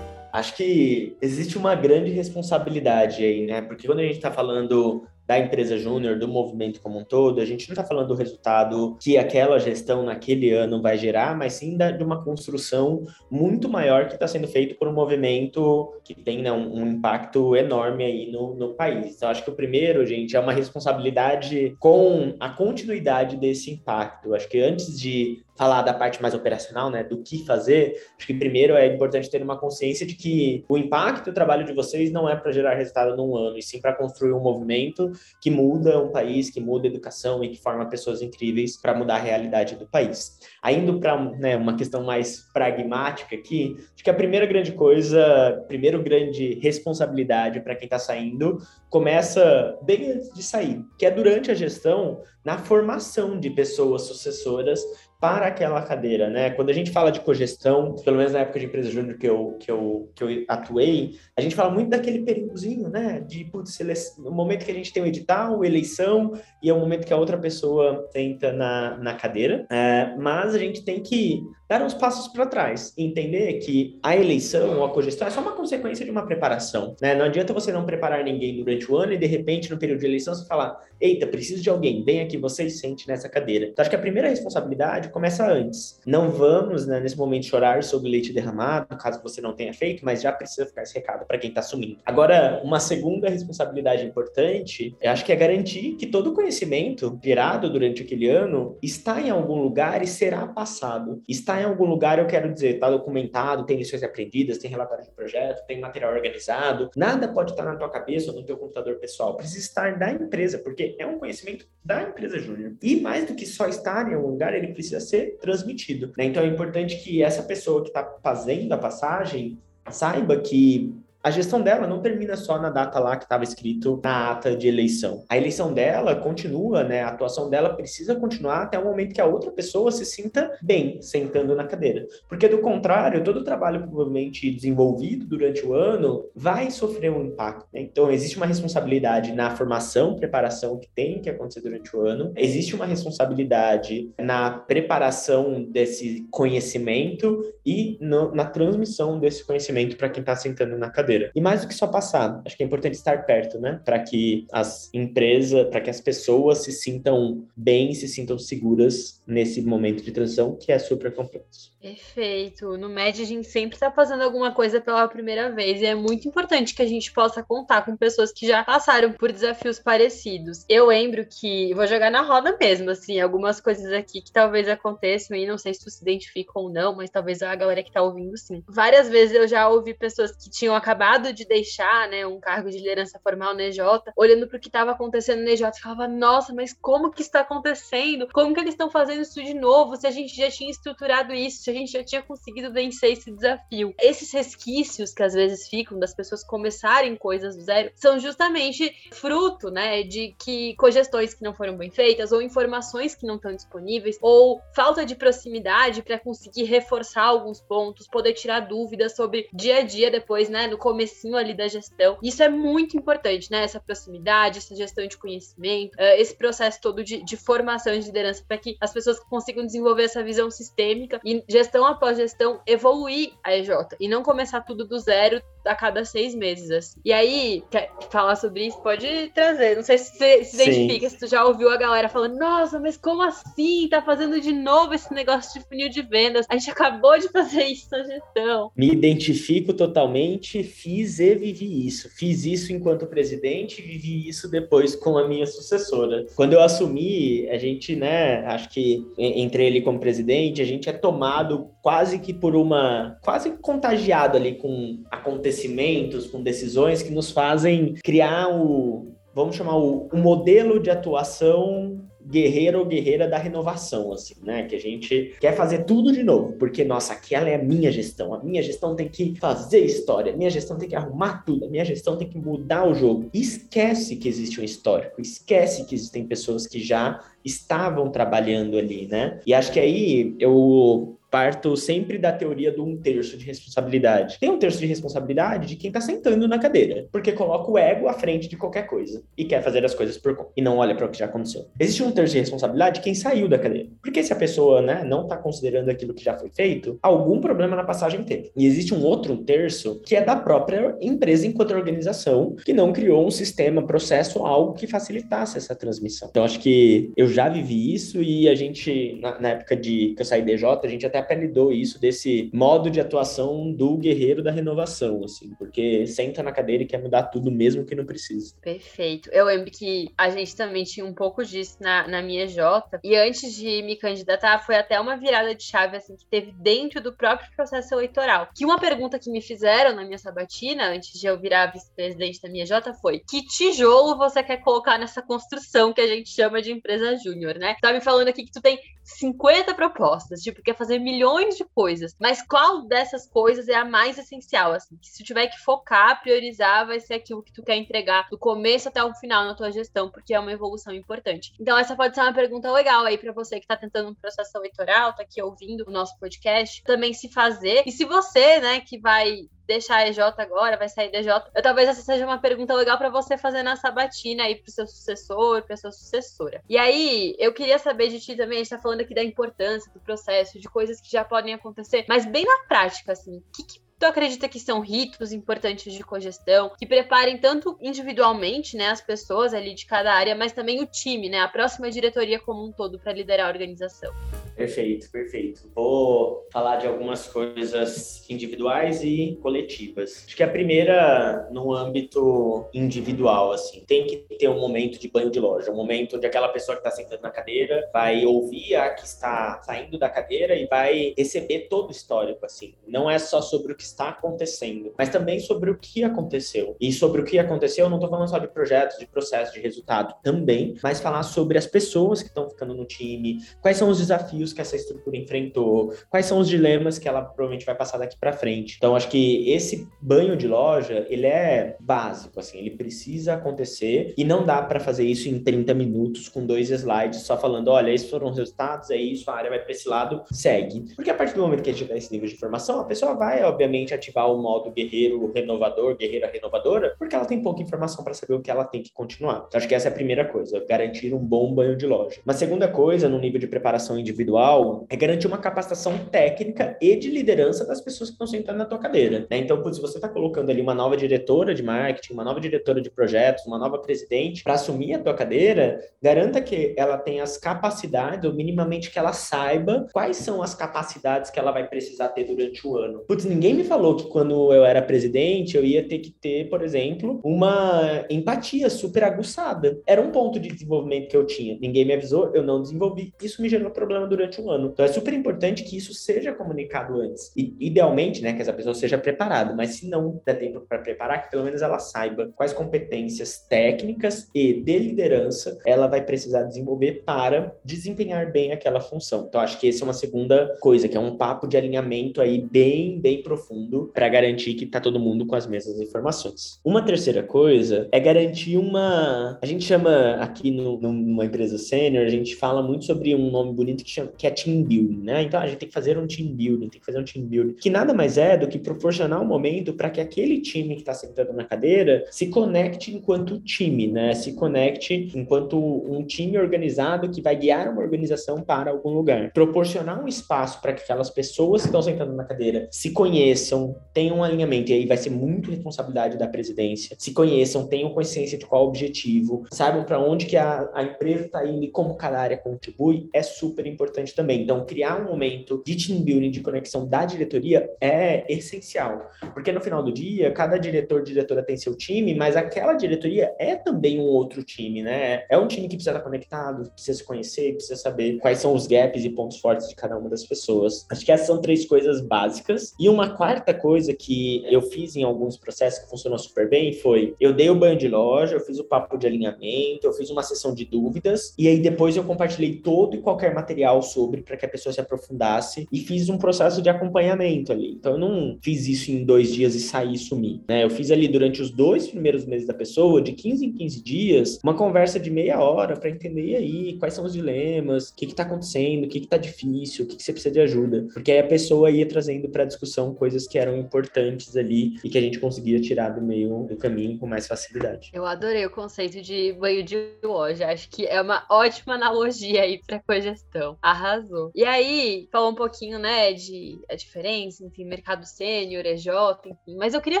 Acho 0.32 0.56
que 0.56 1.16
existe 1.20 1.56
uma 1.56 1.74
grande 1.74 2.10
responsabilidade 2.10 3.24
aí, 3.24 3.46
né? 3.46 3.62
Porque 3.62 3.86
quando 3.86 4.00
a 4.00 4.04
gente 4.04 4.16
está 4.16 4.30
falando 4.30 5.06
da 5.28 5.38
empresa 5.38 5.76
júnior, 5.76 6.18
do 6.18 6.26
movimento 6.26 6.80
como 6.80 6.98
um 6.98 7.04
todo, 7.04 7.38
a 7.38 7.44
gente 7.44 7.68
não 7.68 7.74
está 7.74 7.84
falando 7.84 8.08
do 8.08 8.14
resultado 8.14 8.96
que 8.98 9.18
aquela 9.18 9.58
gestão 9.58 10.02
naquele 10.02 10.50
ano 10.52 10.80
vai 10.80 10.96
gerar, 10.96 11.36
mas 11.36 11.52
sim 11.52 11.76
da, 11.76 11.90
de 11.90 12.02
uma 12.02 12.24
construção 12.24 13.04
muito 13.30 13.68
maior 13.68 14.06
que 14.06 14.14
está 14.14 14.26
sendo 14.26 14.48
feito 14.48 14.76
por 14.76 14.88
um 14.88 14.92
movimento 14.94 15.92
que 16.02 16.14
tem 16.14 16.40
né, 16.40 16.50
um, 16.50 16.76
um, 16.76 16.86
impacto 16.86 17.54
enorme 17.54 18.04
aí 18.04 18.32
no, 18.32 18.54
no 18.54 18.72
país. 18.72 19.16
Então, 19.16 19.28
acho 19.28 19.44
que 19.44 19.50
o 19.50 19.54
primeiro, 19.54 20.06
gente, 20.06 20.34
é 20.34 20.40
uma 20.40 20.52
responsabilidade 20.52 21.76
com 21.78 22.34
a 22.40 22.48
continuidade 22.48 23.36
desse 23.36 23.70
impacto. 23.70 24.34
Acho 24.34 24.48
que 24.48 24.58
antes 24.58 24.98
de 24.98 25.42
falar 25.58 25.82
da 25.82 25.92
parte 25.92 26.22
mais 26.22 26.34
operacional, 26.34 26.88
né, 26.88 27.02
do 27.02 27.20
que 27.20 27.44
fazer, 27.44 28.00
acho 28.16 28.26
que 28.28 28.32
primeiro 28.32 28.74
é 28.74 28.86
importante 28.86 29.28
ter 29.28 29.42
uma 29.42 29.58
consciência 29.58 30.06
de 30.06 30.14
que 30.14 30.64
o 30.68 30.78
impacto 30.78 31.26
do 31.26 31.34
trabalho 31.34 31.66
de 31.66 31.72
vocês 31.72 32.12
não 32.12 32.28
é 32.28 32.36
para 32.36 32.52
gerar 32.52 32.74
resultado 32.74 33.16
num 33.16 33.36
ano, 33.36 33.58
e 33.58 33.62
sim 33.62 33.80
para 33.80 33.92
construir 33.92 34.32
um 34.32 34.40
movimento 34.40 35.10
que 35.40 35.50
muda 35.50 36.00
um 36.00 36.12
país, 36.12 36.48
que 36.48 36.60
muda 36.60 36.86
a 36.86 36.90
educação 36.90 37.42
e 37.42 37.48
que 37.48 37.60
forma 37.60 37.84
pessoas 37.88 38.22
incríveis 38.22 38.80
para 38.80 38.94
mudar 38.94 39.16
a 39.16 39.18
realidade 39.18 39.74
do 39.74 39.86
país. 39.86 40.38
Indo 40.64 41.00
para 41.00 41.20
né, 41.20 41.56
uma 41.56 41.76
questão 41.76 42.04
mais 42.04 42.48
pragmática 42.52 43.34
aqui, 43.34 43.74
acho 43.94 44.04
que 44.04 44.10
a 44.10 44.14
primeira 44.14 44.46
grande 44.46 44.70
coisa, 44.70 45.64
primeiro 45.66 46.00
grande 46.00 46.60
responsabilidade 46.62 47.60
para 47.60 47.74
quem 47.74 47.86
está 47.86 47.98
saindo, 47.98 48.58
começa 48.88 49.76
bem 49.82 50.12
antes 50.12 50.32
de 50.32 50.42
sair, 50.42 50.84
que 50.96 51.04
é 51.04 51.10
durante 51.10 51.50
a 51.50 51.54
gestão, 51.54 52.22
na 52.44 52.58
formação 52.58 53.38
de 53.38 53.50
pessoas 53.50 54.02
sucessoras 54.02 54.80
para 55.20 55.46
aquela 55.46 55.82
cadeira, 55.82 56.30
né? 56.30 56.50
Quando 56.50 56.70
a 56.70 56.72
gente 56.72 56.92
fala 56.92 57.10
de 57.10 57.20
cogestão, 57.20 57.96
pelo 58.04 58.16
menos 58.16 58.32
na 58.32 58.40
época 58.40 58.60
de 58.60 58.66
empresa 58.66 58.90
júnior 58.90 59.18
que 59.18 59.28
eu, 59.28 59.56
que, 59.58 59.70
eu, 59.70 60.12
que 60.14 60.22
eu 60.22 60.44
atuei, 60.46 61.18
a 61.36 61.40
gente 61.40 61.56
fala 61.56 61.70
muito 61.70 61.90
daquele 61.90 62.20
períodozinho, 62.20 62.88
né? 62.88 63.20
De, 63.26 63.44
putz, 63.44 63.78
o 64.18 64.30
momento 64.30 64.64
que 64.64 64.70
a 64.70 64.74
gente 64.74 64.92
tem 64.92 65.02
o 65.02 65.06
edital, 65.06 65.64
eleição, 65.64 66.32
e 66.62 66.70
é 66.70 66.72
o 66.72 66.78
momento 66.78 67.06
que 67.06 67.12
a 67.12 67.16
outra 67.16 67.36
pessoa 67.36 68.08
senta 68.12 68.52
na, 68.52 68.96
na 68.98 69.14
cadeira. 69.14 69.66
É, 69.70 70.14
mas 70.16 70.54
a 70.54 70.58
gente 70.58 70.84
tem 70.84 71.02
que 71.02 71.42
dar 71.68 71.82
uns 71.82 71.92
passos 71.92 72.28
para 72.28 72.46
trás, 72.46 72.94
entender 72.96 73.54
que 73.58 73.98
a 74.02 74.16
eleição 74.16 74.78
ou 74.78 74.84
a 74.84 74.90
cogestão 74.90 75.28
é 75.28 75.30
só 75.30 75.40
uma 75.40 75.52
consequência 75.52 76.02
de 76.02 76.10
uma 76.10 76.24
preparação, 76.24 76.96
né? 77.00 77.14
Não 77.14 77.26
adianta 77.26 77.52
você 77.52 77.70
não 77.70 77.84
preparar 77.84 78.24
ninguém 78.24 78.56
durante 78.56 78.90
o 78.90 78.96
ano 78.96 79.12
e 79.12 79.18
de 79.18 79.26
repente 79.26 79.70
no 79.70 79.76
período 79.76 80.00
de 80.00 80.06
eleição 80.06 80.34
você 80.34 80.46
falar, 80.46 80.80
eita, 80.98 81.26
preciso 81.26 81.62
de 81.62 81.68
alguém, 81.68 82.02
vem 82.02 82.20
aqui 82.20 82.38
você 82.38 82.70
sente 82.70 83.06
nessa 83.06 83.28
cadeira. 83.28 83.66
Então 83.66 83.82
acho 83.82 83.90
que 83.90 83.96
a 83.96 84.00
primeira 84.00 84.28
responsabilidade 84.28 85.07
começa 85.08 85.46
antes. 85.46 86.00
Não 86.06 86.30
vamos, 86.30 86.86
né, 86.86 87.00
nesse 87.00 87.16
momento 87.16 87.46
chorar 87.46 87.82
sobre 87.82 88.10
leite 88.10 88.32
derramado, 88.32 88.96
caso 88.96 89.22
você 89.22 89.40
não 89.40 89.54
tenha 89.54 89.72
feito, 89.72 90.04
mas 90.04 90.22
já 90.22 90.32
precisa 90.32 90.66
ficar 90.66 90.82
esse 90.82 90.94
recado 90.94 91.26
para 91.26 91.38
quem 91.38 91.48
está 91.48 91.60
assumindo. 91.60 91.98
Agora, 92.04 92.60
uma 92.64 92.80
segunda 92.80 93.28
responsabilidade 93.28 94.04
importante, 94.04 94.96
eu 95.00 95.10
acho 95.10 95.24
que 95.24 95.32
é 95.32 95.36
garantir 95.36 95.96
que 95.96 96.06
todo 96.06 96.30
o 96.30 96.34
conhecimento 96.34 97.18
gerado 97.22 97.70
durante 97.70 98.02
aquele 98.02 98.28
ano 98.28 98.76
está 98.82 99.20
em 99.20 99.30
algum 99.30 99.60
lugar 99.60 100.02
e 100.02 100.06
será 100.06 100.46
passado. 100.46 101.22
Está 101.28 101.60
em 101.60 101.64
algum 101.64 101.84
lugar, 101.84 102.18
eu 102.18 102.26
quero 102.26 102.52
dizer, 102.52 102.74
está 102.74 102.90
documentado, 102.90 103.66
tem 103.66 103.76
lições 103.76 104.02
aprendidas, 104.02 104.58
tem 104.58 104.70
relatório 104.70 105.04
de 105.04 105.10
projeto, 105.10 105.66
tem 105.66 105.80
material 105.80 106.12
organizado. 106.12 106.90
Nada 106.96 107.28
pode 107.28 107.52
estar 107.52 107.64
na 107.64 107.76
tua 107.76 107.90
cabeça 107.90 108.30
ou 108.30 108.36
no 108.36 108.44
teu 108.44 108.56
computador 108.56 108.96
pessoal. 108.96 109.36
Precisa 109.36 109.58
estar 109.58 109.98
da 109.98 110.10
empresa, 110.10 110.58
porque 110.58 110.96
é 110.98 111.06
um 111.06 111.18
conhecimento 111.18 111.66
da 111.84 112.02
empresa 112.02 112.38
júnior. 112.38 112.74
E 112.82 113.00
mais 113.00 113.26
do 113.26 113.34
que 113.34 113.46
só 113.46 113.68
estar 113.68 114.10
em 114.10 114.14
algum 114.14 114.28
lugar, 114.28 114.54
ele 114.54 114.68
precisa 114.68 114.97
ser 115.00 115.38
transmitido. 115.40 116.12
Né? 116.16 116.24
Então 116.26 116.42
é 116.42 116.46
importante 116.46 116.96
que 116.96 117.22
essa 117.22 117.42
pessoa 117.42 117.82
que 117.82 117.88
está 117.88 118.04
fazendo 118.22 118.72
a 118.72 118.78
passagem 118.78 119.58
saiba 119.90 120.36
que 120.38 120.94
a 121.22 121.30
gestão 121.30 121.60
dela 121.60 121.86
não 121.86 122.00
termina 122.00 122.36
só 122.36 122.60
na 122.60 122.70
data 122.70 122.98
lá 122.98 123.16
que 123.16 123.24
estava 123.24 123.42
escrito 123.44 124.00
na 124.02 124.30
ata 124.30 124.56
de 124.56 124.68
eleição. 124.68 125.24
A 125.28 125.36
eleição 125.36 125.72
dela 125.72 126.14
continua, 126.14 126.84
né? 126.84 127.02
A 127.02 127.08
atuação 127.08 127.50
dela 127.50 127.70
precisa 127.70 128.14
continuar 128.14 128.62
até 128.62 128.78
o 128.78 128.84
momento 128.84 129.14
que 129.14 129.20
a 129.20 129.26
outra 129.26 129.50
pessoa 129.50 129.90
se 129.90 130.04
sinta 130.04 130.56
bem 130.62 131.02
sentando 131.02 131.54
na 131.56 131.64
cadeira. 131.64 132.06
Porque 132.28 132.48
do 132.48 132.58
contrário, 132.58 133.24
todo 133.24 133.38
o 133.38 133.44
trabalho 133.44 133.80
provavelmente 133.80 134.50
desenvolvido 134.50 135.26
durante 135.26 135.66
o 135.66 135.74
ano 135.74 136.24
vai 136.34 136.70
sofrer 136.70 137.10
um 137.10 137.24
impacto. 137.24 137.66
Né? 137.72 137.80
Então 137.80 138.10
existe 138.10 138.36
uma 138.36 138.46
responsabilidade 138.46 139.32
na 139.32 139.50
formação, 139.56 140.14
preparação 140.16 140.78
que 140.78 140.88
tem 140.94 141.20
que 141.20 141.28
acontecer 141.28 141.60
durante 141.60 141.94
o 141.96 142.00
ano. 142.00 142.32
Existe 142.36 142.76
uma 142.76 142.86
responsabilidade 142.86 144.12
na 144.18 144.50
preparação 144.50 145.64
desse 145.64 146.26
conhecimento 146.30 147.42
e 147.66 147.98
no, 148.00 148.34
na 148.34 148.44
transmissão 148.44 149.18
desse 149.18 149.44
conhecimento 149.44 149.96
para 149.96 150.08
quem 150.08 150.20
está 150.20 150.36
sentando 150.36 150.78
na 150.78 150.88
cadeira. 150.90 151.07
E 151.34 151.40
mais 151.40 151.62
do 151.62 151.68
que 151.68 151.74
só 151.74 151.86
passar, 151.86 152.42
acho 152.44 152.56
que 152.56 152.62
é 152.62 152.66
importante 152.66 152.94
estar 152.94 153.24
perto, 153.24 153.58
né? 153.58 153.80
Para 153.84 153.98
que 154.00 154.46
as 154.52 154.90
empresas, 154.92 155.68
para 155.68 155.80
que 155.80 155.90
as 155.90 156.00
pessoas 156.00 156.58
se 156.58 156.72
sintam 156.72 157.46
bem, 157.56 157.94
se 157.94 158.08
sintam 158.08 158.38
seguras 158.38 159.22
nesse 159.26 159.62
momento 159.62 160.02
de 160.02 160.12
transição 160.12 160.56
que 160.56 160.72
é 160.72 160.78
super 160.78 161.14
complexo. 161.14 161.72
Perfeito. 161.80 162.76
No 162.76 162.88
MED 162.88 163.22
a 163.22 163.26
gente 163.26 163.46
sempre 163.46 163.76
está 163.76 163.90
fazendo 163.90 164.22
alguma 164.22 164.52
coisa 164.52 164.80
pela 164.80 165.06
primeira 165.06 165.50
vez 165.50 165.80
e 165.80 165.86
é 165.86 165.94
muito 165.94 166.26
importante 166.26 166.74
que 166.74 166.82
a 166.82 166.86
gente 166.86 167.12
possa 167.12 167.42
contar 167.42 167.84
com 167.84 167.96
pessoas 167.96 168.32
que 168.32 168.46
já 168.46 168.64
passaram 168.64 169.12
por 169.12 169.30
desafios 169.30 169.78
parecidos. 169.78 170.64
Eu 170.68 170.86
lembro 170.86 171.24
que 171.24 171.72
vou 171.74 171.86
jogar 171.86 172.10
na 172.10 172.22
roda 172.22 172.56
mesmo, 172.60 172.90
assim, 172.90 173.20
algumas 173.20 173.60
coisas 173.60 173.92
aqui 173.92 174.20
que 174.20 174.32
talvez 174.32 174.68
aconteçam 174.68 175.36
e 175.36 175.46
não 175.46 175.56
sei 175.56 175.72
se 175.72 175.84
tu 175.84 175.90
se 175.90 176.02
identifica 176.02 176.52
ou 176.54 176.68
não, 176.70 176.96
mas 176.96 177.10
talvez 177.10 177.42
a 177.42 177.54
galera 177.54 177.82
que 177.82 177.90
está 177.90 178.02
ouvindo 178.02 178.36
sim. 178.36 178.62
Várias 178.66 179.08
vezes 179.08 179.36
eu 179.36 179.46
já 179.46 179.68
ouvi 179.68 179.94
pessoas 179.94 180.32
que 180.32 180.50
tinham 180.50 180.74
acabado 180.74 180.97
de 181.32 181.44
deixar, 181.44 182.08
né, 182.08 182.26
um 182.26 182.40
cargo 182.40 182.70
de 182.70 182.78
liderança 182.78 183.18
formal 183.18 183.54
no 183.54 183.60
EJ, 183.60 183.78
olhando 184.16 184.46
para 184.46 184.56
o 184.56 184.60
que 184.60 184.68
estava 184.68 184.92
acontecendo 184.92 185.42
no 185.42 185.48
EJ, 185.48 185.62
falava: 185.82 186.08
"Nossa, 186.08 186.52
mas 186.54 186.72
como 186.72 187.10
que 187.10 187.22
está 187.22 187.40
acontecendo? 187.40 188.28
Como 188.32 188.54
que 188.54 188.60
eles 188.60 188.74
estão 188.74 188.90
fazendo 188.90 189.22
isso 189.22 189.42
de 189.42 189.54
novo? 189.54 189.96
Se 189.96 190.06
a 190.06 190.10
gente 190.10 190.34
já 190.34 190.50
tinha 190.50 190.70
estruturado 190.70 191.32
isso, 191.34 191.62
se 191.62 191.70
a 191.70 191.74
gente 191.74 191.92
já 191.92 192.04
tinha 192.04 192.22
conseguido 192.22 192.72
vencer 192.72 193.12
esse 193.12 193.30
desafio. 193.30 193.94
Esses 194.00 194.32
resquícios 194.32 195.12
que 195.12 195.22
às 195.22 195.34
vezes 195.34 195.68
ficam 195.68 195.98
das 195.98 196.14
pessoas 196.14 196.44
começarem 196.44 197.16
coisas 197.16 197.56
do 197.56 197.62
zero 197.62 197.90
são 197.94 198.18
justamente 198.18 198.94
fruto, 199.12 199.70
né, 199.70 200.02
de 200.02 200.34
que 200.38 200.74
cogestões 200.76 201.34
que 201.34 201.42
não 201.42 201.54
foram 201.54 201.76
bem 201.76 201.90
feitas 201.90 202.32
ou 202.32 202.42
informações 202.42 203.14
que 203.14 203.26
não 203.26 203.36
estão 203.36 203.54
disponíveis 203.54 204.18
ou 204.20 204.60
falta 204.74 205.04
de 205.04 205.14
proximidade 205.14 206.02
para 206.02 206.18
conseguir 206.18 206.64
reforçar 206.64 207.24
alguns 207.24 207.60
pontos, 207.60 208.06
poder 208.06 208.32
tirar 208.32 208.60
dúvidas 208.60 209.14
sobre 209.14 209.48
dia 209.52 209.78
a 209.78 209.82
dia 209.82 210.10
depois, 210.10 210.48
né, 210.48 210.66
no 210.66 210.78
comecinho 210.88 211.36
ali 211.36 211.54
da 211.54 211.68
gestão. 211.68 212.18
Isso 212.22 212.42
é 212.42 212.48
muito 212.48 212.96
importante, 212.96 213.50
né, 213.50 213.62
essa 213.62 213.78
proximidade, 213.78 214.58
essa 214.58 214.74
gestão 214.74 215.06
de 215.06 215.18
conhecimento, 215.18 215.92
eh, 215.98 216.20
esse 216.20 216.34
processo 216.34 216.80
todo 216.80 217.04
de, 217.04 217.22
de 217.22 217.36
formação 217.36 217.92
de 217.98 218.06
liderança 218.06 218.42
para 218.46 218.56
que 218.56 218.76
as 218.80 218.92
pessoas 218.92 219.20
consigam 219.20 219.66
desenvolver 219.66 220.04
essa 220.04 220.22
visão 220.22 220.50
sistêmica 220.50 221.20
e 221.24 221.44
gestão 221.48 221.84
após 221.84 222.16
gestão 222.16 222.60
evoluir 222.66 223.32
a 223.44 223.54
EJ 223.54 223.70
e 224.00 224.08
não 224.08 224.22
começar 224.22 224.62
tudo 224.62 224.86
do 224.86 224.98
zero 224.98 225.42
a 225.64 225.74
cada 225.74 226.04
seis 226.04 226.34
meses. 226.34 226.70
Assim. 226.70 227.00
E 227.04 227.12
aí, 227.12 227.62
quer 227.70 227.92
falar 228.10 228.36
sobre 228.36 228.66
isso? 228.66 228.80
Pode 228.80 229.30
trazer. 229.34 229.76
Não 229.76 229.82
sei 229.82 229.98
se 229.98 230.16
você 230.16 230.44
se 230.44 230.56
identifica, 230.56 231.08
Sim. 231.08 231.14
se 231.14 231.18
tu 231.18 231.26
já 231.28 231.44
ouviu 231.44 231.70
a 231.70 231.76
galera 231.76 232.08
falando, 232.08 232.38
nossa, 232.38 232.80
mas 232.80 232.96
como 232.96 233.22
assim? 233.22 233.88
Tá 233.88 234.00
fazendo 234.02 234.40
de 234.40 234.52
novo 234.52 234.94
esse 234.94 235.12
negócio 235.12 235.60
de 235.60 235.66
funil 235.66 235.88
de 235.88 236.02
vendas? 236.02 236.46
A 236.48 236.56
gente 236.56 236.70
acabou 236.70 237.18
de 237.18 237.28
fazer 237.28 237.64
isso 237.64 237.88
na 237.90 238.02
gestão. 238.02 238.72
Me 238.76 238.90
identifico 238.90 239.72
totalmente, 239.72 240.62
fiz 240.82 241.18
e 241.18 241.34
vivi 241.34 241.86
isso. 241.86 242.08
Fiz 242.16 242.44
isso 242.44 242.72
enquanto 242.72 243.06
presidente 243.06 243.80
e 243.80 243.84
vivi 243.84 244.28
isso 244.28 244.48
depois 244.50 244.94
com 244.94 245.18
a 245.18 245.26
minha 245.26 245.46
sucessora. 245.46 246.26
Quando 246.36 246.52
eu 246.52 246.60
assumi, 246.60 247.48
a 247.48 247.58
gente, 247.58 247.96
né, 247.96 248.44
acho 248.46 248.68
que 248.70 249.04
entrei 249.18 249.68
ali 249.68 249.82
como 249.82 249.98
presidente, 249.98 250.62
a 250.62 250.64
gente 250.64 250.88
é 250.88 250.92
tomado 250.92 251.70
quase 251.82 252.18
que 252.18 252.32
por 252.32 252.54
uma. 252.54 253.18
quase 253.22 253.50
contagiado 253.60 254.36
ali 254.36 254.54
com 254.54 255.02
acontecimentos, 255.10 256.26
com 256.26 256.42
decisões 256.42 257.02
que 257.02 257.10
nos 257.10 257.30
fazem 257.30 257.94
criar 258.04 258.48
o. 258.48 259.12
vamos 259.34 259.56
chamar 259.56 259.76
o, 259.76 260.08
o 260.12 260.16
modelo 260.16 260.80
de 260.80 260.90
atuação 260.90 262.07
guerreiro 262.28 262.80
ou 262.80 262.86
guerreira 262.86 263.26
da 263.26 263.38
renovação, 263.38 264.12
assim, 264.12 264.34
né? 264.42 264.64
Que 264.64 264.76
a 264.76 264.80
gente 264.80 265.34
quer 265.40 265.54
fazer 265.54 265.84
tudo 265.84 266.12
de 266.12 266.22
novo, 266.22 266.52
porque, 266.52 266.84
nossa, 266.84 267.12
aquela 267.12 267.48
é 267.48 267.54
a 267.54 267.62
minha 267.62 267.90
gestão. 267.90 268.34
A 268.34 268.42
minha 268.42 268.62
gestão 268.62 268.94
tem 268.94 269.08
que 269.08 269.34
fazer 269.38 269.80
história, 269.80 270.32
a 270.32 270.36
minha 270.36 270.50
gestão 270.50 270.76
tem 270.76 270.88
que 270.88 270.96
arrumar 270.96 271.44
tudo, 271.44 271.64
a 271.64 271.68
minha 271.68 271.84
gestão 271.84 272.16
tem 272.16 272.28
que 272.28 272.38
mudar 272.38 272.86
o 272.86 272.94
jogo. 272.94 273.30
Esquece 273.32 274.16
que 274.16 274.28
existe 274.28 274.60
um 274.60 274.64
histórico, 274.64 275.20
esquece 275.20 275.84
que 275.84 275.94
existem 275.94 276.26
pessoas 276.26 276.66
que 276.66 276.80
já 276.80 277.20
estavam 277.44 278.10
trabalhando 278.10 278.76
ali, 278.76 279.06
né? 279.06 279.40
E 279.46 279.54
acho 279.54 279.72
que 279.72 279.80
aí 279.80 280.34
eu 280.38 281.17
parto 281.30 281.76
sempre 281.76 282.18
da 282.18 282.32
teoria 282.32 282.72
do 282.72 282.84
um 282.84 282.96
terço 282.96 283.36
de 283.36 283.44
responsabilidade. 283.44 284.38
Tem 284.40 284.50
um 284.50 284.58
terço 284.58 284.78
de 284.78 284.86
responsabilidade 284.86 285.66
de 285.66 285.76
quem 285.76 285.88
está 285.88 286.00
sentando 286.00 286.48
na 286.48 286.58
cadeira, 286.58 287.06
porque 287.12 287.32
coloca 287.32 287.70
o 287.70 287.78
ego 287.78 288.08
à 288.08 288.14
frente 288.14 288.48
de 288.48 288.56
qualquer 288.56 288.86
coisa 288.86 289.22
e 289.36 289.44
quer 289.44 289.62
fazer 289.62 289.84
as 289.84 289.94
coisas 289.94 290.16
por 290.16 290.34
conta 290.34 290.50
e 290.56 290.62
não 290.62 290.78
olha 290.78 290.94
para 290.94 291.06
o 291.06 291.08
que 291.08 291.18
já 291.18 291.26
aconteceu. 291.26 291.66
Existe 291.78 292.02
um 292.02 292.10
terço 292.10 292.32
de 292.32 292.40
responsabilidade 292.40 292.96
de 292.96 293.04
quem 293.04 293.14
saiu 293.14 293.48
da 293.48 293.58
cadeira, 293.58 293.88
porque 294.02 294.22
se 294.22 294.32
a 294.32 294.36
pessoa 294.36 294.80
né, 294.80 295.04
não 295.04 295.22
está 295.22 295.36
considerando 295.36 295.90
aquilo 295.90 296.14
que 296.14 296.24
já 296.24 296.36
foi 296.36 296.50
feito, 296.50 296.98
algum 297.02 297.40
problema 297.40 297.76
na 297.76 297.84
passagem 297.84 298.22
teve. 298.24 298.50
E 298.56 298.66
existe 298.66 298.94
um 298.94 299.02
outro 299.02 299.36
terço 299.38 300.00
que 300.04 300.16
é 300.16 300.22
da 300.22 300.36
própria 300.36 300.96
empresa 301.00 301.46
enquanto 301.46 301.72
organização 301.72 302.56
que 302.64 302.72
não 302.72 302.92
criou 302.92 303.26
um 303.26 303.30
sistema, 303.30 303.86
processo, 303.86 304.44
algo 304.44 304.72
que 304.72 304.86
facilitasse 304.86 305.58
essa 305.58 305.74
transmissão. 305.74 306.28
Então 306.30 306.44
acho 306.44 306.60
que 306.60 307.12
eu 307.16 307.28
já 307.28 307.48
vivi 307.48 307.94
isso 307.94 308.22
e 308.22 308.48
a 308.48 308.54
gente 308.54 309.18
na, 309.20 309.40
na 309.40 309.48
época 309.50 309.76
de 309.76 310.14
que 310.14 310.22
eu 310.22 310.24
saí 310.24 310.42
DJ, 310.42 310.68
a 310.82 310.88
gente 310.88 311.06
até 311.06 311.17
até 311.18 311.38
apelidou 311.38 311.72
isso 311.72 312.00
desse 312.00 312.50
modo 312.52 312.90
de 312.90 313.00
atuação 313.00 313.70
do 313.72 313.96
guerreiro 313.96 314.42
da 314.42 314.50
renovação, 314.50 315.24
assim, 315.24 315.50
porque 315.58 316.06
senta 316.06 316.42
na 316.42 316.52
cadeira 316.52 316.82
e 316.82 316.86
quer 316.86 317.00
mudar 317.00 317.24
tudo 317.24 317.50
mesmo 317.50 317.84
que 317.84 317.94
não 317.94 318.04
precisa. 318.04 318.54
Perfeito. 318.60 319.30
Eu 319.32 319.44
lembro 319.44 319.70
que 319.70 320.10
a 320.16 320.30
gente 320.30 320.56
também 320.56 320.84
tinha 320.84 321.06
um 321.06 321.14
pouco 321.14 321.44
disso 321.44 321.76
na, 321.80 322.08
na 322.08 322.22
minha 322.22 322.46
Jota, 322.48 323.00
e 323.04 323.16
antes 323.16 323.54
de 323.54 323.82
me 323.82 323.96
candidatar, 323.96 324.58
foi 324.60 324.76
até 324.76 325.00
uma 325.00 325.16
virada 325.16 325.54
de 325.54 325.62
chave, 325.62 325.96
assim, 325.96 326.16
que 326.16 326.26
teve 326.26 326.52
dentro 326.52 327.00
do 327.00 327.12
próprio 327.12 327.48
processo 327.54 327.94
eleitoral. 327.94 328.48
Que 328.54 328.64
uma 328.64 328.78
pergunta 328.78 329.18
que 329.18 329.30
me 329.30 329.40
fizeram 329.40 329.94
na 329.94 330.04
minha 330.04 330.18
sabatina, 330.18 330.88
antes 330.88 331.18
de 331.18 331.26
eu 331.26 331.38
virar 331.38 331.66
vice-presidente 331.66 332.40
da 332.42 332.48
minha 332.48 332.66
Jota, 332.66 332.94
foi: 332.94 333.20
que 333.20 333.42
tijolo 333.46 334.16
você 334.16 334.42
quer 334.42 334.58
colocar 334.58 334.98
nessa 334.98 335.22
construção 335.22 335.92
que 335.92 336.00
a 336.00 336.06
gente 336.06 336.30
chama 336.30 336.60
de 336.60 336.72
empresa 336.72 337.16
júnior, 337.16 337.58
né? 337.58 337.76
Tá 337.80 337.92
me 337.92 338.00
falando 338.00 338.28
aqui 338.28 338.44
que 338.44 338.52
tu 338.52 338.60
tem 338.60 338.78
50 339.08 339.74
propostas, 339.74 340.40
tipo, 340.40 340.62
quer 340.62 340.76
fazer 340.76 340.98
milhões 340.98 341.56
de 341.56 341.64
coisas, 341.64 342.14
mas 342.20 342.42
qual 342.42 342.86
dessas 342.86 343.26
coisas 343.28 343.68
é 343.68 343.74
a 343.74 343.84
mais 343.84 344.18
essencial, 344.18 344.72
assim? 344.72 344.96
Que 344.98 345.08
se 345.08 345.24
tiver 345.24 345.46
que 345.48 345.58
focar, 345.58 346.20
priorizar, 346.20 346.86
vai 346.86 347.00
ser 347.00 347.14
aquilo 347.14 347.42
que 347.42 347.52
tu 347.52 347.62
quer 347.62 347.76
entregar 347.76 348.28
do 348.30 348.38
começo 348.38 348.88
até 348.88 349.02
o 349.02 349.14
final 349.14 349.44
na 349.44 349.54
tua 349.54 349.72
gestão, 349.72 350.10
porque 350.10 350.34
é 350.34 350.40
uma 350.40 350.52
evolução 350.52 350.92
importante. 350.92 351.52
Então, 351.58 351.78
essa 351.78 351.96
pode 351.96 352.14
ser 352.14 352.20
uma 352.20 352.34
pergunta 352.34 352.70
legal 352.70 353.04
aí 353.04 353.16
para 353.16 353.32
você 353.32 353.58
que 353.58 353.66
tá 353.66 353.76
tentando 353.76 354.10
um 354.10 354.14
processo 354.14 354.56
eleitoral, 354.58 355.14
tá 355.14 355.22
aqui 355.22 355.42
ouvindo 355.42 355.84
o 355.86 355.90
nosso 355.90 356.18
podcast, 356.18 356.82
também 356.84 357.14
se 357.14 357.32
fazer. 357.32 357.82
E 357.86 357.92
se 357.92 358.04
você, 358.04 358.60
né, 358.60 358.80
que 358.80 358.98
vai 358.98 359.48
deixar 359.68 359.98
a 359.98 360.08
EJ 360.08 360.18
agora, 360.38 360.78
vai 360.78 360.88
sair 360.88 361.12
da 361.12 361.18
EJ. 361.18 361.28
Eu, 361.54 361.62
talvez 361.62 361.88
essa 361.88 362.00
seja 362.00 362.24
uma 362.24 362.38
pergunta 362.38 362.74
legal 362.74 362.96
para 362.96 363.10
você 363.10 363.36
fazer 363.36 363.62
na 363.62 363.76
sabatina 363.76 364.44
aí 364.44 364.56
pro 364.56 364.72
seu 364.72 364.86
sucessor, 364.86 365.62
pra 365.62 365.76
sua 365.76 365.92
sucessora. 365.92 366.62
E 366.68 366.78
aí, 366.78 367.36
eu 367.38 367.52
queria 367.52 367.78
saber 367.78 368.08
de 368.08 368.18
ti 368.18 368.34
também, 368.34 368.58
a 368.58 368.62
gente 368.62 368.70
tá 368.70 368.78
falando 368.78 369.02
aqui 369.02 369.14
da 369.14 369.22
importância 369.22 369.92
do 369.92 370.00
processo, 370.00 370.58
de 370.58 370.68
coisas 370.68 371.00
que 371.00 371.12
já 371.12 371.22
podem 371.22 371.52
acontecer, 371.52 372.06
mas 372.08 372.24
bem 372.24 372.44
na 372.44 372.64
prática, 372.66 373.12
assim, 373.12 373.36
o 373.36 373.42
que, 373.54 373.62
que 373.62 373.88
Tu 373.98 374.06
acredita 374.06 374.48
que 374.48 374.60
são 374.60 374.80
ritos 374.80 375.32
importantes 375.32 375.92
de 375.92 376.04
cogestão 376.04 376.70
que 376.78 376.86
preparem 376.86 377.36
tanto 377.36 377.76
individualmente, 377.80 378.76
né, 378.76 378.90
as 378.90 379.00
pessoas 379.00 379.52
ali 379.52 379.74
de 379.74 379.86
cada 379.86 380.12
área, 380.12 380.36
mas 380.36 380.52
também 380.52 380.80
o 380.80 380.86
time, 380.86 381.28
né, 381.28 381.40
a 381.40 381.48
próxima 381.48 381.90
diretoria 381.90 382.38
como 382.38 382.64
um 382.64 382.70
todo 382.70 382.96
para 383.00 383.12
liderar 383.12 383.48
a 383.48 383.50
organização? 383.50 384.14
Perfeito, 384.58 385.08
perfeito. 385.12 385.70
Vou 385.72 386.44
falar 386.52 386.76
de 386.78 386.86
algumas 386.88 387.28
coisas 387.28 388.28
individuais 388.28 389.04
e 389.04 389.38
coletivas. 389.40 390.24
Acho 390.26 390.36
que 390.36 390.42
a 390.42 390.48
primeira, 390.48 391.48
no 391.52 391.72
âmbito 391.72 392.66
individual, 392.74 393.52
assim, 393.52 393.84
tem 393.86 394.04
que 394.04 394.16
ter 394.36 394.48
um 394.48 394.58
momento 394.58 394.98
de 394.98 395.08
banho 395.08 395.30
de 395.30 395.38
loja, 395.38 395.70
um 395.70 395.76
momento 395.76 396.16
onde 396.16 396.26
aquela 396.26 396.48
pessoa 396.48 396.76
que 396.76 396.80
está 396.80 396.90
sentando 396.90 397.22
na 397.22 397.30
cadeira 397.30 397.88
vai 397.92 398.26
ouvir 398.26 398.74
a 398.74 398.90
que 398.90 399.04
está 399.04 399.62
saindo 399.62 399.96
da 399.96 400.10
cadeira 400.10 400.56
e 400.56 400.66
vai 400.66 401.14
receber 401.16 401.68
todo 401.70 401.90
o 401.90 401.92
histórico, 401.92 402.44
assim. 402.44 402.74
Não 402.84 403.08
é 403.08 403.16
só 403.20 403.40
sobre 403.40 403.72
o 403.72 403.76
que 403.76 403.84
está 403.84 404.08
acontecendo, 404.08 404.92
mas 404.98 405.08
também 405.08 405.38
sobre 405.38 405.70
o 405.70 405.78
que 405.78 406.02
aconteceu. 406.02 406.76
E 406.80 406.92
sobre 406.92 407.20
o 407.20 407.24
que 407.24 407.38
aconteceu, 407.38 407.84
eu 407.84 407.90
não 407.90 407.98
estou 407.98 408.10
falando 408.10 408.28
só 408.28 408.38
de 408.38 408.48
projetos, 408.48 408.98
de 408.98 409.06
processo, 409.06 409.54
de 409.54 409.60
resultado 409.60 410.16
também, 410.20 410.74
mas 410.82 410.98
falar 410.98 411.22
sobre 411.22 411.56
as 411.56 411.66
pessoas 411.66 412.22
que 412.22 412.28
estão 412.28 412.50
ficando 412.50 412.74
no 412.74 412.84
time, 412.84 413.38
quais 413.62 413.76
são 413.76 413.88
os 413.88 413.98
desafios 413.98 414.47
desafios 414.48 414.52
que 414.52 414.60
essa 414.60 414.76
estrutura 414.76 415.16
enfrentou, 415.16 415.92
quais 416.08 416.26
são 416.26 416.38
os 416.38 416.48
dilemas 416.48 416.98
que 416.98 417.08
ela 417.08 417.22
provavelmente 417.22 417.66
vai 417.66 417.74
passar 417.74 417.98
daqui 417.98 418.16
para 418.18 418.32
frente. 418.32 418.76
Então, 418.76 418.96
acho 418.96 419.08
que 419.08 419.50
esse 419.50 419.88
banho 420.00 420.36
de 420.36 420.46
loja, 420.46 421.06
ele 421.08 421.26
é 421.26 421.76
básico, 421.80 422.40
assim, 422.40 422.58
ele 422.58 422.70
precisa 422.70 423.34
acontecer 423.34 424.14
e 424.16 424.24
não 424.24 424.44
dá 424.44 424.62
para 424.62 424.80
fazer 424.80 425.04
isso 425.04 425.28
em 425.28 425.38
30 425.38 425.74
minutos 425.74 426.28
com 426.28 426.44
dois 426.44 426.70
slides 426.70 427.22
só 427.22 427.36
falando, 427.36 427.68
olha, 427.68 427.90
esses 427.90 428.08
foram 428.08 428.30
os 428.30 428.36
resultados, 428.36 428.90
é 428.90 428.96
isso, 428.96 429.30
a 429.30 429.34
área 429.34 429.50
vai 429.50 429.58
para 429.58 429.72
esse 429.72 429.88
lado, 429.88 430.22
segue. 430.30 430.94
Porque 430.94 431.10
a 431.10 431.14
partir 431.14 431.34
do 431.34 431.42
momento 431.42 431.62
que 431.62 431.70
a 431.70 431.72
gente 431.72 431.88
dá 431.88 431.96
esse 431.96 432.12
nível 432.12 432.28
de 432.28 432.34
informação, 432.34 432.80
a 432.80 432.84
pessoa 432.84 433.14
vai, 433.14 433.42
obviamente, 433.42 433.94
ativar 433.94 434.30
o 434.32 434.40
modo 434.40 434.70
guerreiro 434.70 435.30
renovador, 435.32 435.96
guerreira 435.96 436.30
renovadora, 436.32 436.94
porque 436.98 437.14
ela 437.14 437.24
tem 437.24 437.42
pouca 437.42 437.62
informação 437.62 438.04
para 438.04 438.14
saber 438.14 438.34
o 438.34 438.40
que 438.40 438.50
ela 438.50 438.64
tem 438.64 438.82
que 438.82 438.92
continuar. 438.92 439.44
Então, 439.48 439.58
acho 439.58 439.68
que 439.68 439.74
essa 439.74 439.88
é 439.88 439.90
a 439.90 439.94
primeira 439.94 440.24
coisa, 440.24 440.64
garantir 440.68 441.12
um 441.14 441.18
bom 441.18 441.52
banho 441.54 441.76
de 441.76 441.86
loja. 441.86 442.20
Uma 442.24 442.34
segunda 442.34 442.68
coisa, 442.68 443.08
no 443.08 443.18
nível 443.18 443.40
de 443.40 443.46
preparação 443.46 443.98
individual, 443.98 444.27
individual 444.28 444.86
é 444.88 444.96
garantir 444.96 445.26
uma 445.26 445.38
capacitação 445.38 445.98
técnica 445.98 446.76
e 446.80 446.94
de 446.96 447.10
liderança 447.10 447.66
das 447.66 447.80
pessoas 447.80 448.10
que 448.10 448.14
estão 448.14 448.26
sentando 448.26 448.58
na 448.58 448.64
tua 448.64 448.78
cadeira. 448.78 449.26
Né? 449.30 449.38
Então, 449.38 449.58
se 449.72 449.80
você 449.80 449.96
está 449.96 450.08
colocando 450.08 450.50
ali 450.50 450.60
uma 450.60 450.74
nova 450.74 450.96
diretora 450.96 451.54
de 451.54 451.62
marketing, 451.62 452.12
uma 452.12 452.24
nova 452.24 452.40
diretora 452.40 452.80
de 452.80 452.90
projetos, 452.90 453.46
uma 453.46 453.58
nova 453.58 453.78
presidente 453.78 454.44
para 454.44 454.54
assumir 454.54 454.94
a 454.94 454.98
tua 454.98 455.14
cadeira, 455.14 455.80
garanta 456.02 456.40
que 456.40 456.74
ela 456.76 456.98
tenha 456.98 457.22
as 457.22 457.38
capacidades, 457.38 458.28
ou 458.28 458.34
minimamente 458.34 458.90
que 458.90 458.98
ela 458.98 459.12
saiba 459.12 459.86
quais 459.92 460.16
são 460.18 460.42
as 460.42 460.54
capacidades 460.54 461.30
que 461.30 461.38
ela 461.38 461.50
vai 461.50 461.66
precisar 461.66 462.08
ter 462.08 462.24
durante 462.24 462.66
o 462.66 462.76
ano. 462.76 463.00
Putz, 463.08 463.24
ninguém 463.24 463.54
me 463.54 463.64
falou 463.64 463.96
que 463.96 464.08
quando 464.08 464.52
eu 464.52 464.64
era 464.64 464.82
presidente 464.82 465.56
eu 465.56 465.64
ia 465.64 465.86
ter 465.86 465.98
que 465.98 466.10
ter, 466.10 466.48
por 466.48 466.62
exemplo, 466.62 467.20
uma 467.24 468.04
empatia 468.10 468.68
super 468.68 469.04
aguçada. 469.04 469.80
Era 469.86 470.00
um 470.00 470.10
ponto 470.10 470.38
de 470.38 470.48
desenvolvimento 470.48 471.08
que 471.08 471.16
eu 471.16 471.24
tinha. 471.24 471.58
Ninguém 471.60 471.84
me 471.84 471.94
avisou, 471.94 472.34
eu 472.34 472.42
não 472.42 472.60
desenvolvi. 472.60 473.12
Isso 473.22 473.40
me 473.40 473.48
gerou 473.48 473.70
problema 473.70 474.06
durante 474.06 474.17
durante 474.18 474.40
um 474.40 474.50
ano. 474.50 474.70
Então 474.72 474.84
é 474.84 474.88
super 474.88 475.14
importante 475.14 475.62
que 475.62 475.76
isso 475.76 475.94
seja 475.94 476.34
comunicado 476.34 477.00
antes. 477.00 477.32
E 477.36 477.54
idealmente, 477.60 478.20
né, 478.20 478.32
que 478.32 478.42
essa 478.42 478.52
pessoa 478.52 478.74
seja 478.74 478.98
preparada, 478.98 479.54
mas 479.54 479.76
se 479.76 479.88
não 479.88 480.20
der 480.26 480.34
tempo 480.34 480.60
para 480.60 480.78
preparar, 480.78 481.22
que 481.22 481.30
pelo 481.30 481.44
menos 481.44 481.62
ela 481.62 481.78
saiba 481.78 482.30
quais 482.34 482.52
competências 482.52 483.38
técnicas 483.48 484.28
e 484.34 484.52
de 484.54 484.78
liderança 484.78 485.58
ela 485.64 485.86
vai 485.86 486.04
precisar 486.04 486.42
desenvolver 486.42 487.02
para 487.04 487.54
desempenhar 487.64 488.30
bem 488.32 488.52
aquela 488.52 488.80
função. 488.80 489.26
Então 489.28 489.40
acho 489.40 489.58
que 489.58 489.68
essa 489.68 489.82
é 489.82 489.84
uma 489.84 489.92
segunda 489.92 490.56
coisa, 490.60 490.88
que 490.88 490.96
é 490.96 491.00
um 491.00 491.16
papo 491.16 491.46
de 491.46 491.56
alinhamento 491.56 492.20
aí 492.20 492.40
bem, 492.40 493.00
bem 493.00 493.22
profundo 493.22 493.90
para 493.94 494.08
garantir 494.08 494.54
que 494.54 494.66
tá 494.66 494.80
todo 494.80 494.98
mundo 494.98 495.26
com 495.26 495.36
as 495.36 495.46
mesmas 495.46 495.80
informações. 495.80 496.60
Uma 496.64 496.82
terceira 496.82 497.22
coisa 497.22 497.88
é 497.92 498.00
garantir 498.00 498.56
uma, 498.56 499.38
a 499.40 499.46
gente 499.46 499.64
chama 499.64 500.16
aqui 500.16 500.50
no, 500.50 500.78
numa 500.80 501.24
empresa 501.24 501.56
sênior, 501.58 502.04
a 502.04 502.10
gente 502.10 502.34
fala 502.34 502.62
muito 502.62 502.84
sobre 502.84 503.14
um 503.14 503.30
nome 503.30 503.52
bonito 503.52 503.84
que 503.84 503.90
chama 503.90 504.07
que 504.16 504.26
é 504.26 504.30
team 504.30 504.62
building, 504.62 505.02
né? 505.02 505.22
Então 505.22 505.40
a 505.40 505.46
gente 505.46 505.58
tem 505.58 505.68
que 505.68 505.74
fazer 505.74 505.98
um 505.98 506.06
team 506.06 506.28
building, 506.28 506.68
tem 506.68 506.80
que 506.80 506.86
fazer 506.86 506.98
um 506.98 507.04
team 507.04 507.24
building, 507.24 507.54
que 507.54 507.70
nada 507.70 507.92
mais 507.92 508.18
é 508.18 508.36
do 508.36 508.48
que 508.48 508.58
proporcionar 508.58 509.20
um 509.20 509.26
momento 509.26 509.72
para 509.72 509.90
que 509.90 510.00
aquele 510.00 510.40
time 510.40 510.74
que 510.74 510.80
está 510.80 510.94
sentado 510.94 511.32
na 511.32 511.44
cadeira 511.44 512.04
se 512.10 512.28
conecte 512.28 512.94
enquanto 512.94 513.40
time, 513.40 513.88
né? 513.88 514.14
Se 514.14 514.32
conecte 514.32 515.10
enquanto 515.14 515.58
um 515.58 516.02
time 516.04 516.38
organizado 516.38 517.10
que 517.10 517.20
vai 517.20 517.36
guiar 517.36 517.68
uma 517.68 517.82
organização 517.82 518.42
para 518.42 518.70
algum 518.70 518.90
lugar. 518.90 519.32
Proporcionar 519.32 520.02
um 520.02 520.08
espaço 520.08 520.60
para 520.60 520.72
que 520.72 520.82
aquelas 520.82 521.10
pessoas 521.10 521.62
que 521.62 521.68
estão 521.68 521.82
sentando 521.82 522.12
na 522.12 522.24
cadeira 522.24 522.68
se 522.70 522.90
conheçam, 522.90 523.76
tenham 523.92 524.18
um 524.18 524.24
alinhamento, 524.24 524.70
e 524.70 524.74
aí 524.74 524.86
vai 524.86 524.96
ser 524.96 525.10
muito 525.10 525.50
responsabilidade 525.50 526.16
da 526.16 526.26
presidência, 526.26 526.96
se 526.98 527.12
conheçam, 527.12 527.66
tenham 527.66 527.90
consciência 527.90 528.38
de 528.38 528.46
qual 528.46 528.64
o 528.64 528.68
objetivo, 528.68 529.44
saibam 529.52 529.84
para 529.84 530.00
onde 530.00 530.26
que 530.26 530.36
a, 530.36 530.68
a 530.72 530.82
empresa 530.82 531.26
está 531.26 531.46
indo 531.46 531.64
e 531.64 531.68
como 531.68 531.96
cada 531.96 532.18
área 532.18 532.36
contribui, 532.36 533.08
é 533.12 533.22
super 533.22 533.66
importante 533.66 533.97
importante 533.98 534.14
também. 534.14 534.42
Então, 534.42 534.64
criar 534.64 535.00
um 535.00 535.04
momento 535.04 535.62
de 535.64 535.76
team 535.76 536.00
building, 536.00 536.30
de 536.30 536.40
conexão 536.40 536.86
da 536.86 537.04
diretoria 537.04 537.68
é 537.80 538.24
essencial. 538.32 539.10
Porque 539.34 539.52
no 539.52 539.60
final 539.60 539.82
do 539.82 539.92
dia, 539.92 540.30
cada 540.32 540.56
diretor, 540.56 541.02
diretora 541.02 541.42
tem 541.42 541.56
seu 541.56 541.74
time, 541.74 542.14
mas 542.14 542.36
aquela 542.36 542.74
diretoria 542.74 543.34
é 543.38 543.56
também 543.56 544.00
um 544.00 544.04
outro 544.04 544.42
time, 544.42 544.82
né? 544.82 545.24
É 545.28 545.36
um 545.36 545.46
time 545.46 545.68
que 545.68 545.76
precisa 545.76 545.90
estar 545.90 546.02
conectado, 546.02 546.70
precisa 546.70 546.98
se 546.98 547.04
conhecer, 547.04 547.54
precisa 547.54 547.76
saber 547.76 548.18
quais 548.18 548.38
são 548.38 548.54
os 548.54 548.66
gaps 548.66 549.04
e 549.04 549.10
pontos 549.10 549.38
fortes 549.38 549.68
de 549.68 549.74
cada 549.74 549.96
uma 549.98 550.08
das 550.08 550.24
pessoas. 550.24 550.86
Acho 550.90 551.04
que 551.04 551.12
essas 551.12 551.26
são 551.26 551.40
três 551.40 551.66
coisas 551.66 552.00
básicas. 552.00 552.74
E 552.78 552.88
uma 552.88 553.16
quarta 553.16 553.52
coisa 553.52 553.94
que 553.94 554.44
eu 554.50 554.62
fiz 554.62 554.96
em 554.96 555.02
alguns 555.02 555.36
processos 555.36 555.80
que 555.80 555.90
funcionou 555.90 556.18
super 556.18 556.48
bem 556.48 556.72
foi: 556.72 557.14
eu 557.20 557.32
dei 557.32 557.50
o 557.50 557.54
banho 557.54 557.76
de 557.76 557.88
loja, 557.88 558.34
eu 558.34 558.40
fiz 558.40 558.58
o 558.58 558.64
papo 558.64 558.96
de 558.96 559.06
alinhamento, 559.06 559.86
eu 559.86 559.92
fiz 559.92 560.10
uma 560.10 560.22
sessão 560.22 560.54
de 560.54 560.64
dúvidas, 560.64 561.34
e 561.38 561.48
aí 561.48 561.58
depois 561.58 561.96
eu 561.96 562.04
compartilhei 562.04 562.56
todo 562.56 562.96
e 562.96 563.00
qualquer 563.00 563.34
material 563.34 563.82
sobre 563.92 564.22
para 564.22 564.36
que 564.36 564.46
a 564.46 564.48
pessoa 564.48 564.72
se 564.72 564.80
aprofundasse 564.80 565.66
e 565.72 565.80
fiz 565.80 566.08
um 566.08 566.18
processo 566.18 566.62
de 566.62 566.68
acompanhamento 566.68 567.52
ali. 567.52 567.72
Então 567.72 567.92
eu 567.92 567.98
não 567.98 568.38
fiz 568.42 568.66
isso 568.68 568.90
em 568.90 569.04
dois 569.04 569.32
dias 569.32 569.54
e 569.54 569.60
saí 569.60 569.94
e 569.94 569.98
sumi, 569.98 570.42
né? 570.48 570.64
Eu 570.64 570.70
fiz 570.70 570.90
ali 570.90 571.08
durante 571.08 571.42
os 571.42 571.50
dois 571.50 571.88
primeiros 571.88 572.24
meses 572.24 572.46
da 572.46 572.54
pessoa, 572.54 573.00
de 573.00 573.12
15 573.12 573.46
em 573.46 573.52
15 573.52 573.82
dias, 573.82 574.38
uma 574.42 574.54
conversa 574.54 574.98
de 574.98 575.10
meia 575.10 575.40
hora 575.40 575.76
para 575.76 575.90
entender 575.90 576.36
aí 576.36 576.76
quais 576.78 576.94
são 576.94 577.04
os 577.04 577.12
dilemas, 577.12 577.88
o 577.88 577.94
que 577.94 578.06
está 578.06 578.22
acontecendo, 578.22 578.84
o 578.84 578.88
que 578.88 578.98
está 578.98 579.16
difícil, 579.16 579.84
o 579.84 579.88
que, 579.88 579.96
que 579.96 580.02
você 580.02 580.12
precisa 580.12 580.32
de 580.32 580.40
ajuda. 580.40 580.86
Porque 580.92 581.12
aí 581.12 581.18
a 581.18 581.26
pessoa 581.26 581.70
ia 581.70 581.86
trazendo 581.86 582.28
para 582.28 582.44
discussão 582.44 582.94
coisas 582.94 583.26
que 583.26 583.38
eram 583.38 583.56
importantes 583.58 584.36
ali 584.36 584.76
e 584.84 584.88
que 584.88 584.98
a 584.98 585.00
gente 585.00 585.18
conseguia 585.18 585.60
tirar 585.60 585.90
do 585.90 586.02
meio 586.02 586.46
do 586.48 586.56
caminho 586.56 586.98
com 586.98 587.06
mais 587.06 587.26
facilidade. 587.26 587.90
Eu 587.92 588.04
adorei 588.04 588.44
o 588.46 588.50
conceito 588.50 589.00
de 589.00 589.32
banho 589.32 589.62
de 589.62 589.76
loja. 590.02 590.48
Acho 590.48 590.68
que 590.68 590.86
é 590.86 591.00
uma 591.00 591.24
ótima 591.30 591.74
analogia 591.74 592.42
aí 592.42 592.60
para 592.66 592.80
cogestão. 592.80 593.56
Arrasou. 593.78 594.32
E 594.34 594.44
aí, 594.44 595.08
falou 595.12 595.30
um 595.30 595.34
pouquinho, 595.34 595.78
né, 595.78 596.12
de 596.12 596.60
a 596.68 596.74
diferença, 596.74 597.44
enfim, 597.44 597.64
mercado 597.64 598.04
sênior, 598.04 598.66
EJ, 598.66 598.88
enfim. 599.24 599.56
Mas 599.56 599.72
eu 599.72 599.80
queria 599.80 600.00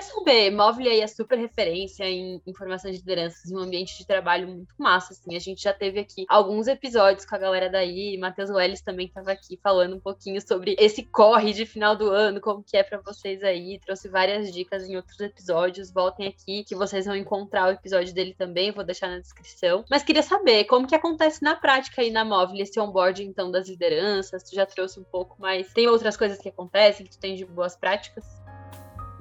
saber, 0.00 0.50
Móvel 0.50 0.90
aí 0.90 1.00
é 1.00 1.06
super 1.06 1.38
referência 1.38 2.04
em 2.04 2.42
informação 2.46 2.90
de 2.90 2.98
lideranças, 2.98 3.50
em 3.50 3.56
um 3.56 3.60
ambiente 3.60 3.96
de 3.96 4.06
trabalho 4.06 4.48
muito 4.48 4.74
massa, 4.76 5.12
assim. 5.12 5.36
A 5.36 5.38
gente 5.38 5.62
já 5.62 5.72
teve 5.72 6.00
aqui 6.00 6.24
alguns 6.28 6.66
episódios 6.66 7.24
com 7.24 7.36
a 7.36 7.38
galera 7.38 7.70
daí, 7.70 8.18
Matheus 8.18 8.50
Welles 8.50 8.82
também 8.82 9.06
estava 9.06 9.30
aqui 9.30 9.58
falando 9.62 9.96
um 9.96 10.00
pouquinho 10.00 10.40
sobre 10.40 10.74
esse 10.78 11.04
corre 11.04 11.52
de 11.52 11.64
final 11.64 11.94
do 11.94 12.10
ano, 12.10 12.40
como 12.40 12.64
que 12.64 12.76
é 12.76 12.82
para 12.82 12.98
vocês 12.98 13.42
aí, 13.44 13.78
trouxe 13.78 14.08
várias 14.08 14.52
dicas 14.52 14.88
em 14.88 14.96
outros 14.96 15.20
episódios, 15.20 15.92
voltem 15.92 16.26
aqui 16.26 16.64
que 16.64 16.74
vocês 16.74 17.06
vão 17.06 17.14
encontrar 17.14 17.68
o 17.68 17.72
episódio 17.72 18.12
dele 18.12 18.34
também, 18.36 18.72
vou 18.72 18.84
deixar 18.84 19.08
na 19.08 19.20
descrição. 19.20 19.84
Mas 19.88 20.02
queria 20.02 20.22
saber 20.22 20.64
como 20.64 20.86
que 20.86 20.94
acontece 20.94 21.42
na 21.42 21.54
prática 21.54 22.02
aí 22.02 22.10
na 22.10 22.24
Móvel 22.24 22.60
esse 22.60 22.78
onboard 22.80 23.22
então 23.22 23.50
das 23.50 23.67
lideranças, 23.68 24.42
tu 24.42 24.54
já 24.54 24.66
trouxe 24.66 24.98
um 24.98 25.04
pouco, 25.04 25.36
mas 25.38 25.72
tem 25.72 25.86
outras 25.88 26.16
coisas 26.16 26.38
que 26.38 26.48
acontecem 26.48 27.06
que 27.06 27.12
tu 27.12 27.18
tem 27.18 27.36
de 27.36 27.44
boas 27.44 27.76
práticas? 27.76 28.24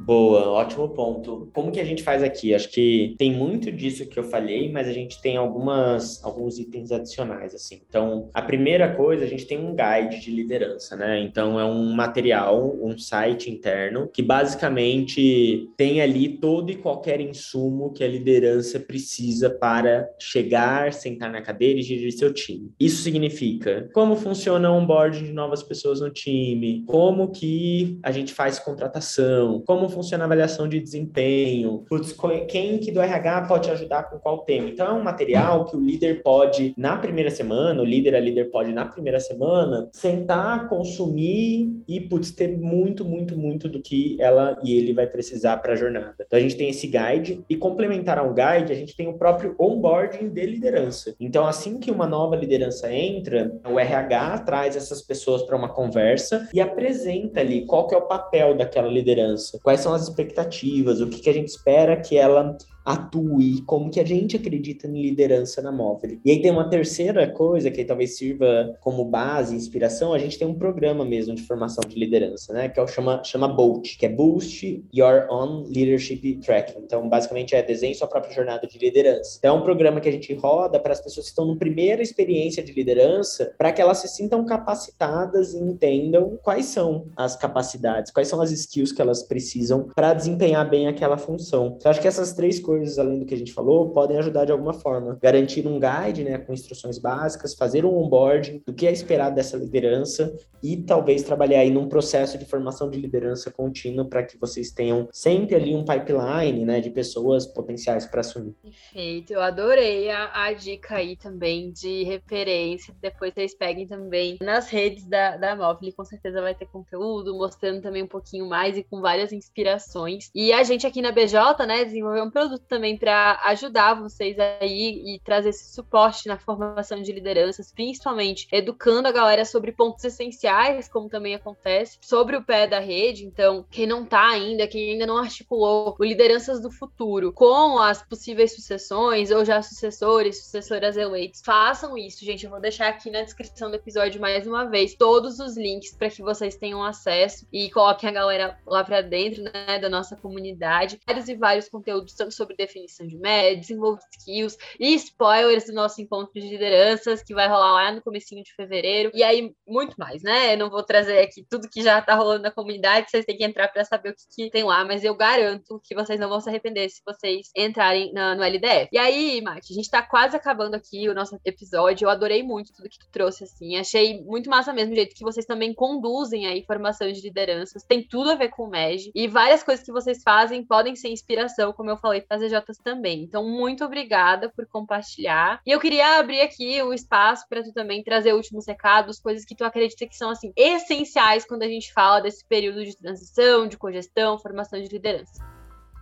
Boa, 0.08 0.48
ótimo 0.52 0.88
ponto. 0.88 1.50
Como 1.54 1.70
que 1.70 1.82
a 1.82 1.84
gente 1.84 2.02
faz 2.02 2.24
aqui? 2.24 2.56
Acho 2.56 2.70
que 2.70 3.14
tem 3.18 3.30
muito 3.30 3.70
disso 3.70 4.08
que 4.08 4.18
eu 4.18 4.24
falei, 4.24 4.72
mas 4.72 4.88
a 4.88 4.94
gente 4.94 5.22
tem 5.22 5.36
algumas 5.36 6.24
alguns 6.24 6.58
itens 6.58 6.94
adicionais 6.94 7.54
assim. 7.54 7.82
Então, 7.90 8.30
a 8.34 8.42
primeira 8.42 8.96
coisa, 8.96 9.26
a 9.26 9.28
gente 9.28 9.46
tem 9.46 9.60
um 9.60 9.76
guide 9.76 10.22
de 10.22 10.32
liderança, 10.32 10.96
né? 10.96 11.20
Então 11.20 11.60
é 11.60 11.66
um 11.66 11.92
material, 11.92 12.74
um 12.82 12.98
site 12.98 13.52
interno 13.52 14.08
que 14.08 14.22
basicamente 14.22 15.70
tem 15.76 16.00
ali 16.00 16.30
todo 16.38 16.72
e 16.72 16.78
qualquer 16.78 17.20
insumo 17.20 17.92
que 17.92 18.02
a 18.02 18.08
liderança 18.08 18.80
precisa 18.80 19.50
para 19.50 20.08
chegar, 20.18 20.94
sentar 20.94 21.30
na 21.30 21.42
cadeira 21.42 21.80
e 21.80 21.84
gerir 21.84 22.14
seu 22.14 22.34
time. 22.34 22.72
Isso 22.80 23.02
significa 23.02 23.90
como 23.94 24.16
funciona 24.16 24.72
o 24.72 24.78
onboarding 24.78 25.26
de 25.26 25.34
novas 25.34 25.62
pessoas 25.62 26.00
no 26.00 26.10
time, 26.10 26.86
como 26.88 27.30
que 27.30 28.00
a 28.02 28.14
gente 28.14 28.34
faz 28.34 28.58
contratação, 28.58 29.62
como 29.68 29.97
funciona 29.98 30.24
a 30.24 30.26
avaliação 30.26 30.68
de 30.68 30.80
desempenho, 30.80 31.84
putz, 31.90 32.16
quem 32.48 32.78
que 32.78 32.92
do 32.92 33.02
RH 33.02 33.48
pode 33.48 33.70
ajudar 33.72 34.04
com 34.04 34.20
qual 34.20 34.40
tema. 34.40 34.70
Então, 34.70 34.88
é 34.88 34.94
um 34.94 35.04
material 35.04 35.66
que 35.66 35.76
o 35.76 35.80
líder 35.80 36.22
pode, 36.22 36.74
na 36.78 36.98
primeira 36.98 37.32
semana, 37.32 37.82
o 37.82 37.86
líder, 37.86 38.16
a 38.16 38.20
líder 38.20 38.52
pode, 38.52 38.72
na 38.72 38.86
primeira 38.86 39.20
semana, 39.20 39.90
sentar, 39.92 40.70
consumir 40.70 41.82
e, 41.88 42.00
putz, 42.00 42.32
ter 42.32 42.56
muito, 42.58 43.04
muito, 43.04 43.36
muito 43.38 43.68
do 43.68 43.82
que 43.82 44.18
ela 44.20 44.58
e 44.64 44.78
ele 44.78 44.94
vai 44.94 45.08
precisar 45.08 45.58
para 45.58 45.74
a 45.74 45.76
jornada. 45.76 46.16
Então, 46.20 46.38
a 46.38 46.42
gente 46.42 46.56
tem 46.56 46.70
esse 46.70 46.86
guide 46.86 47.44
e, 47.50 47.56
complementar 47.56 48.20
ao 48.20 48.34
guide, 48.34 48.72
a 48.72 48.76
gente 48.76 48.96
tem 48.96 49.08
o 49.08 49.18
próprio 49.18 49.56
onboarding 49.60 50.30
de 50.30 50.46
liderança. 50.46 51.16
Então, 51.20 51.48
assim 51.48 51.80
que 51.80 51.90
uma 51.90 52.06
nova 52.06 52.36
liderança 52.36 52.94
entra, 52.94 53.52
o 53.68 53.80
RH 53.80 54.40
traz 54.40 54.76
essas 54.76 55.02
pessoas 55.02 55.42
para 55.42 55.56
uma 55.56 55.70
conversa 55.70 56.48
e 56.54 56.62
apresenta 56.62 57.40
ali 57.40 57.66
qual 57.66 57.88
que 57.88 57.96
é 57.96 57.98
o 57.98 58.08
papel 58.08 58.56
daquela 58.56 58.88
liderança, 58.88 59.60
quais 59.64 59.80
são 59.80 59.87
as 59.94 60.04
expectativas, 60.04 61.02
o 61.02 61.08
que, 61.08 61.20
que 61.20 61.30
a 61.30 61.34
gente 61.34 61.50
espera 61.50 62.00
que 62.00 62.18
ela 62.18 62.58
atue, 62.88 63.62
como 63.66 63.90
que 63.90 64.00
a 64.00 64.06
gente 64.06 64.38
acredita 64.38 64.88
em 64.88 65.02
liderança 65.02 65.62
na 65.62 65.74
móvel. 65.74 66.18
E 66.24 66.32
aí 66.32 66.42
tem 66.42 66.50
uma 66.50 66.70
terceira 66.70 67.28
coisa 67.30 67.70
que 67.70 67.84
talvez 67.84 68.18
sirva 68.18 68.78
como 68.80 69.04
base, 69.04 69.54
inspiração, 69.54 70.14
a 70.14 70.18
gente 70.18 70.40
tem 70.40 70.48
um 70.48 70.54
programa 70.54 71.04
mesmo 71.04 71.36
de 71.36 71.42
formação 71.42 71.84
de 71.86 72.00
liderança, 72.00 72.54
né, 72.54 72.70
que 72.70 72.80
é 72.80 72.84
o 72.84 72.88
chama 72.88 73.22
chama 73.26 73.48
BOLT, 73.50 73.98
que 73.98 74.06
é 74.06 74.10
Boost 74.10 74.86
Your 74.96 75.28
Own 75.30 75.64
Leadership 75.68 76.40
Tracking. 76.42 76.80
Então, 76.80 77.10
basicamente 77.10 77.54
é 77.56 77.62
desenho 77.62 77.94
sua 77.94 78.08
própria 78.08 78.34
jornada 78.34 78.66
de 78.66 78.78
liderança. 78.78 79.38
Então, 79.38 79.58
é 79.58 79.60
um 79.60 79.64
programa 79.64 80.00
que 80.00 80.08
a 80.08 80.12
gente 80.12 80.34
roda 80.34 80.80
para 80.80 80.94
as 80.94 81.02
pessoas 81.02 81.26
que 81.26 81.32
estão 81.32 81.46
no 81.46 81.58
primeira 81.58 82.02
experiência 82.02 82.64
de 82.64 82.72
liderança, 82.72 83.54
para 83.58 83.74
que 83.74 83.82
elas 83.82 83.98
se 83.98 84.08
sintam 84.08 84.46
capacitadas 84.46 85.54
e 85.54 85.58
entendam 85.58 86.40
quais 86.42 86.68
são 86.68 87.08
as 87.18 87.36
capacidades, 87.36 88.12
quais 88.12 88.30
são 88.30 88.40
as 88.40 88.52
skills 88.52 88.94
que 88.94 89.02
elas 89.02 89.24
precisam 89.24 89.90
para 89.94 90.14
desempenhar 90.14 90.70
bem 90.70 90.88
aquela 90.88 91.18
função. 91.18 91.76
Então, 91.78 91.92
acho 91.92 92.00
que 92.00 92.08
essas 92.08 92.34
três 92.34 92.60
coisas 92.60 92.77
coisas 92.78 93.00
além 93.00 93.20
do 93.20 93.26
que 93.26 93.34
a 93.34 93.38
gente 93.38 93.54
falou 93.54 93.90
podem 93.90 94.18
ajudar 94.18 94.46
de 94.46 94.52
alguma 94.52 94.74
forma. 94.74 95.18
Garantir 95.22 95.68
um 95.68 95.80
guide, 95.80 96.24
né, 96.24 96.38
com 96.38 96.54
instruções 96.54 96.98
básicas, 96.98 97.56
fazer 97.56 97.86
um 97.86 97.96
onboarding 97.98 98.62
do 98.66 98.74
que 98.74 98.88
é 98.88 98.92
esperado 98.92 99.36
dessa 99.36 99.58
liderança 99.58 100.36
e 100.62 100.78
talvez 100.78 101.24
trabalhar 101.24 101.60
aí 101.60 101.70
num 101.70 101.88
processo 101.88 102.38
de 102.38 102.46
formação 102.46 102.90
de 102.90 103.00
liderança 103.00 103.52
contínua 103.52 104.06
para 104.06 104.24
que 104.24 104.38
vocês 104.38 104.72
tenham 104.72 105.08
sempre 105.12 105.56
ali 105.56 105.76
um 105.76 105.84
pipeline, 105.84 106.66
né, 106.66 106.80
de 106.80 106.90
pessoas 106.90 107.46
potenciais 107.46 108.06
para 108.06 108.22
assumir. 108.22 108.56
Perfeito, 108.62 109.34
eu 109.34 109.42
adorei 109.42 110.10
a, 110.10 110.46
a, 110.46 110.54
dica 110.54 110.96
aí 110.96 111.16
também 111.16 111.72
de 111.72 112.04
referência. 112.04 112.96
Depois 113.02 113.34
vocês 113.34 113.54
peguem 113.54 113.88
também 113.88 114.38
nas 114.42 114.70
redes 114.70 115.06
da, 115.06 115.38
da 115.38 115.56
Móvel, 115.56 115.94
com 115.96 116.04
certeza 116.04 116.42
vai 116.42 116.56
ter 116.56 116.68
conteúdo 116.68 117.36
mostrando 117.36 117.82
também 117.82 118.04
um 118.04 118.08
pouquinho 118.08 118.48
mais 118.48 118.78
e 118.78 118.84
com 118.84 119.02
várias 119.02 119.32
inspirações. 119.32 120.30
E 120.34 120.52
a 120.52 120.64
gente 120.64 120.86
aqui 120.86 121.02
na 121.02 121.12
BJ, 121.12 121.66
né, 121.66 121.86
desenvolveu 121.86 122.24
um 122.24 122.32
produto 122.32 122.64
também 122.68 122.98
para 122.98 123.40
ajudar 123.46 123.96
vocês 123.96 124.38
aí 124.40 125.04
e 125.06 125.20
trazer 125.24 125.50
esse 125.50 125.74
suporte 125.74 126.28
na 126.28 126.38
formação 126.38 127.02
de 127.02 127.12
lideranças, 127.12 127.72
principalmente 127.72 128.48
educando 128.52 129.08
a 129.08 129.12
galera 129.12 129.46
sobre 129.46 129.72
pontos 129.72 130.04
essenciais, 130.04 130.88
como 130.88 131.10
também 131.10 131.36
acontece, 131.36 131.98
sobre 132.02 132.36
o 132.36 132.44
pé 132.44 132.68
da 132.68 132.80
rede. 132.80 133.26
Então, 133.26 133.66
quem 133.70 133.88
não 133.88 134.06
tá 134.06 134.30
ainda, 134.30 134.68
quem 134.68 134.92
ainda 134.92 135.06
não 135.06 135.18
articulou 135.18 135.96
o 135.98 136.04
Lideranças 136.04 136.62
do 136.62 136.72
Futuro 136.72 137.32
com 137.32 137.80
as 137.80 138.04
possíveis 138.04 138.56
sucessões 138.56 139.32
ou 139.32 139.46
já 139.46 139.62
sucessores, 139.62 140.44
sucessoras 140.44 140.98
eleitos, 140.98 141.42
façam 141.46 141.98
isso, 141.98 142.26
gente. 142.26 142.46
Eu 142.46 142.52
vou 142.52 142.60
deixar 142.60 142.88
aqui 142.90 143.10
na 143.10 143.22
descrição 143.22 143.70
do 143.70 143.76
episódio 143.76 144.20
mais 144.20 144.46
uma 144.46 144.66
vez 144.66 144.96
todos 144.96 145.40
os 145.40 145.56
links 145.58 145.96
para 145.96 146.10
que 146.10 146.22
vocês 146.22 146.56
tenham 146.56 146.84
acesso 146.84 147.48
e 147.52 147.70
coloquem 147.72 148.10
a 148.10 148.14
galera 148.14 148.60
lá 148.66 148.84
para 148.84 149.02
dentro, 149.02 149.44
né, 149.44 149.80
da 149.80 149.90
nossa 149.90 150.16
comunidade. 150.16 151.00
Vários 151.06 151.30
e 151.30 151.36
vários 151.36 151.70
conteúdos, 151.70 152.16
sobre 152.32 152.57
definição 152.58 153.08
de 153.08 153.18
média, 153.18 153.60
desenvolve 153.60 154.02
skills 154.18 154.58
e 154.80 154.94
spoilers 154.96 155.66
do 155.66 155.74
nosso 155.74 156.02
encontro 156.02 156.34
de 156.34 156.48
lideranças 156.48 157.24
que 157.24 157.34
vai 157.34 157.48
rolar 157.48 157.74
lá 157.74 157.92
no 157.92 158.02
comecinho 158.02 158.44
de 158.44 158.54
fevereiro. 158.54 159.12
E 159.14 159.24
aí, 159.24 159.54
muito 159.68 159.96
mais, 159.98 160.24
né? 160.24 160.54
Eu 160.54 160.58
não 160.58 160.70
vou 160.70 160.84
trazer 160.84 161.20
aqui 161.20 161.46
tudo 161.50 161.70
que 161.70 161.82
já 161.82 162.02
tá 162.02 162.16
rolando 162.16 162.44
na 162.44 162.52
comunidade, 162.52 163.10
vocês 163.10 163.26
têm 163.26 163.38
que 163.38 163.44
entrar 163.44 163.68
para 163.68 163.84
saber 163.84 164.10
o 164.10 164.16
que, 164.16 164.24
que, 164.36 164.50
tem 164.50 164.64
lá, 164.64 164.84
mas 164.84 165.04
eu 165.04 165.16
garanto 165.16 165.80
que 165.84 165.96
vocês 165.96 166.20
não 166.20 166.30
vão 166.30 166.40
se 166.40 166.50
arrepender 166.50 166.90
se 166.90 167.02
vocês 167.06 167.50
entrarem 167.56 168.12
na, 168.14 168.36
no 168.36 168.44
LDF. 168.44 168.90
E 168.92 168.98
aí, 168.98 169.42
Mati, 169.42 169.74
a 169.74 169.76
gente 169.76 169.90
tá 169.90 170.02
quase 170.02 170.36
acabando 170.36 170.76
aqui 170.76 171.08
o 171.10 171.14
nosso 171.14 171.38
episódio. 171.46 172.06
Eu 172.06 172.10
adorei 172.10 172.44
muito 172.44 172.74
tudo 172.74 172.90
que 172.90 173.00
tu 173.00 173.08
trouxe, 173.12 173.44
assim. 173.44 173.78
Achei 173.78 174.22
muito 174.24 174.50
massa 174.50 174.74
mesmo 174.74 174.94
o 174.94 174.96
jeito 174.96 175.16
que 175.16 175.24
vocês 175.24 175.46
também 175.46 175.74
conduzem 175.74 176.48
a 176.48 176.56
informação 176.56 177.12
de 177.12 177.22
lideranças. 177.22 177.84
Tem 177.84 178.06
tudo 178.08 178.32
a 178.32 178.36
ver 178.36 178.50
com 178.50 178.64
o 178.64 178.70
MEG. 178.70 179.12
E 179.14 179.28
várias 179.28 179.64
coisas 179.64 179.86
que 179.86 179.92
vocês 179.92 180.22
fazem 180.24 180.66
podem 180.66 180.96
ser 180.96 181.10
inspiração, 181.10 181.74
como 181.74 181.90
eu 181.90 181.98
falei, 181.98 182.22
fazer 182.28 182.37
CJs 182.38 182.78
também. 182.84 183.24
Então, 183.24 183.48
muito 183.48 183.84
obrigada 183.84 184.50
por 184.50 184.66
compartilhar. 184.68 185.62
E 185.66 185.72
eu 185.72 185.80
queria 185.80 186.20
abrir 186.20 186.42
aqui 186.42 186.82
o 186.82 186.94
espaço 186.94 187.46
para 187.50 187.64
tu 187.64 187.74
também 187.74 188.04
trazer 188.04 188.34
últimos 188.34 188.68
recados, 188.68 189.20
coisas 189.20 189.46
que 189.46 189.56
tu 189.56 189.64
acredita 189.64 190.08
que 190.08 190.16
são 190.16 190.30
assim 190.30 190.52
essenciais 190.56 191.46
quando 191.46 191.64
a 191.64 191.68
gente 191.68 191.94
fala 191.94 192.22
desse 192.22 192.46
período 192.46 192.84
de 192.84 192.96
transição, 192.96 193.68
de 193.68 193.78
cogestão, 193.78 194.40
formação 194.40 194.82
de 194.82 194.88
liderança. 194.88 195.57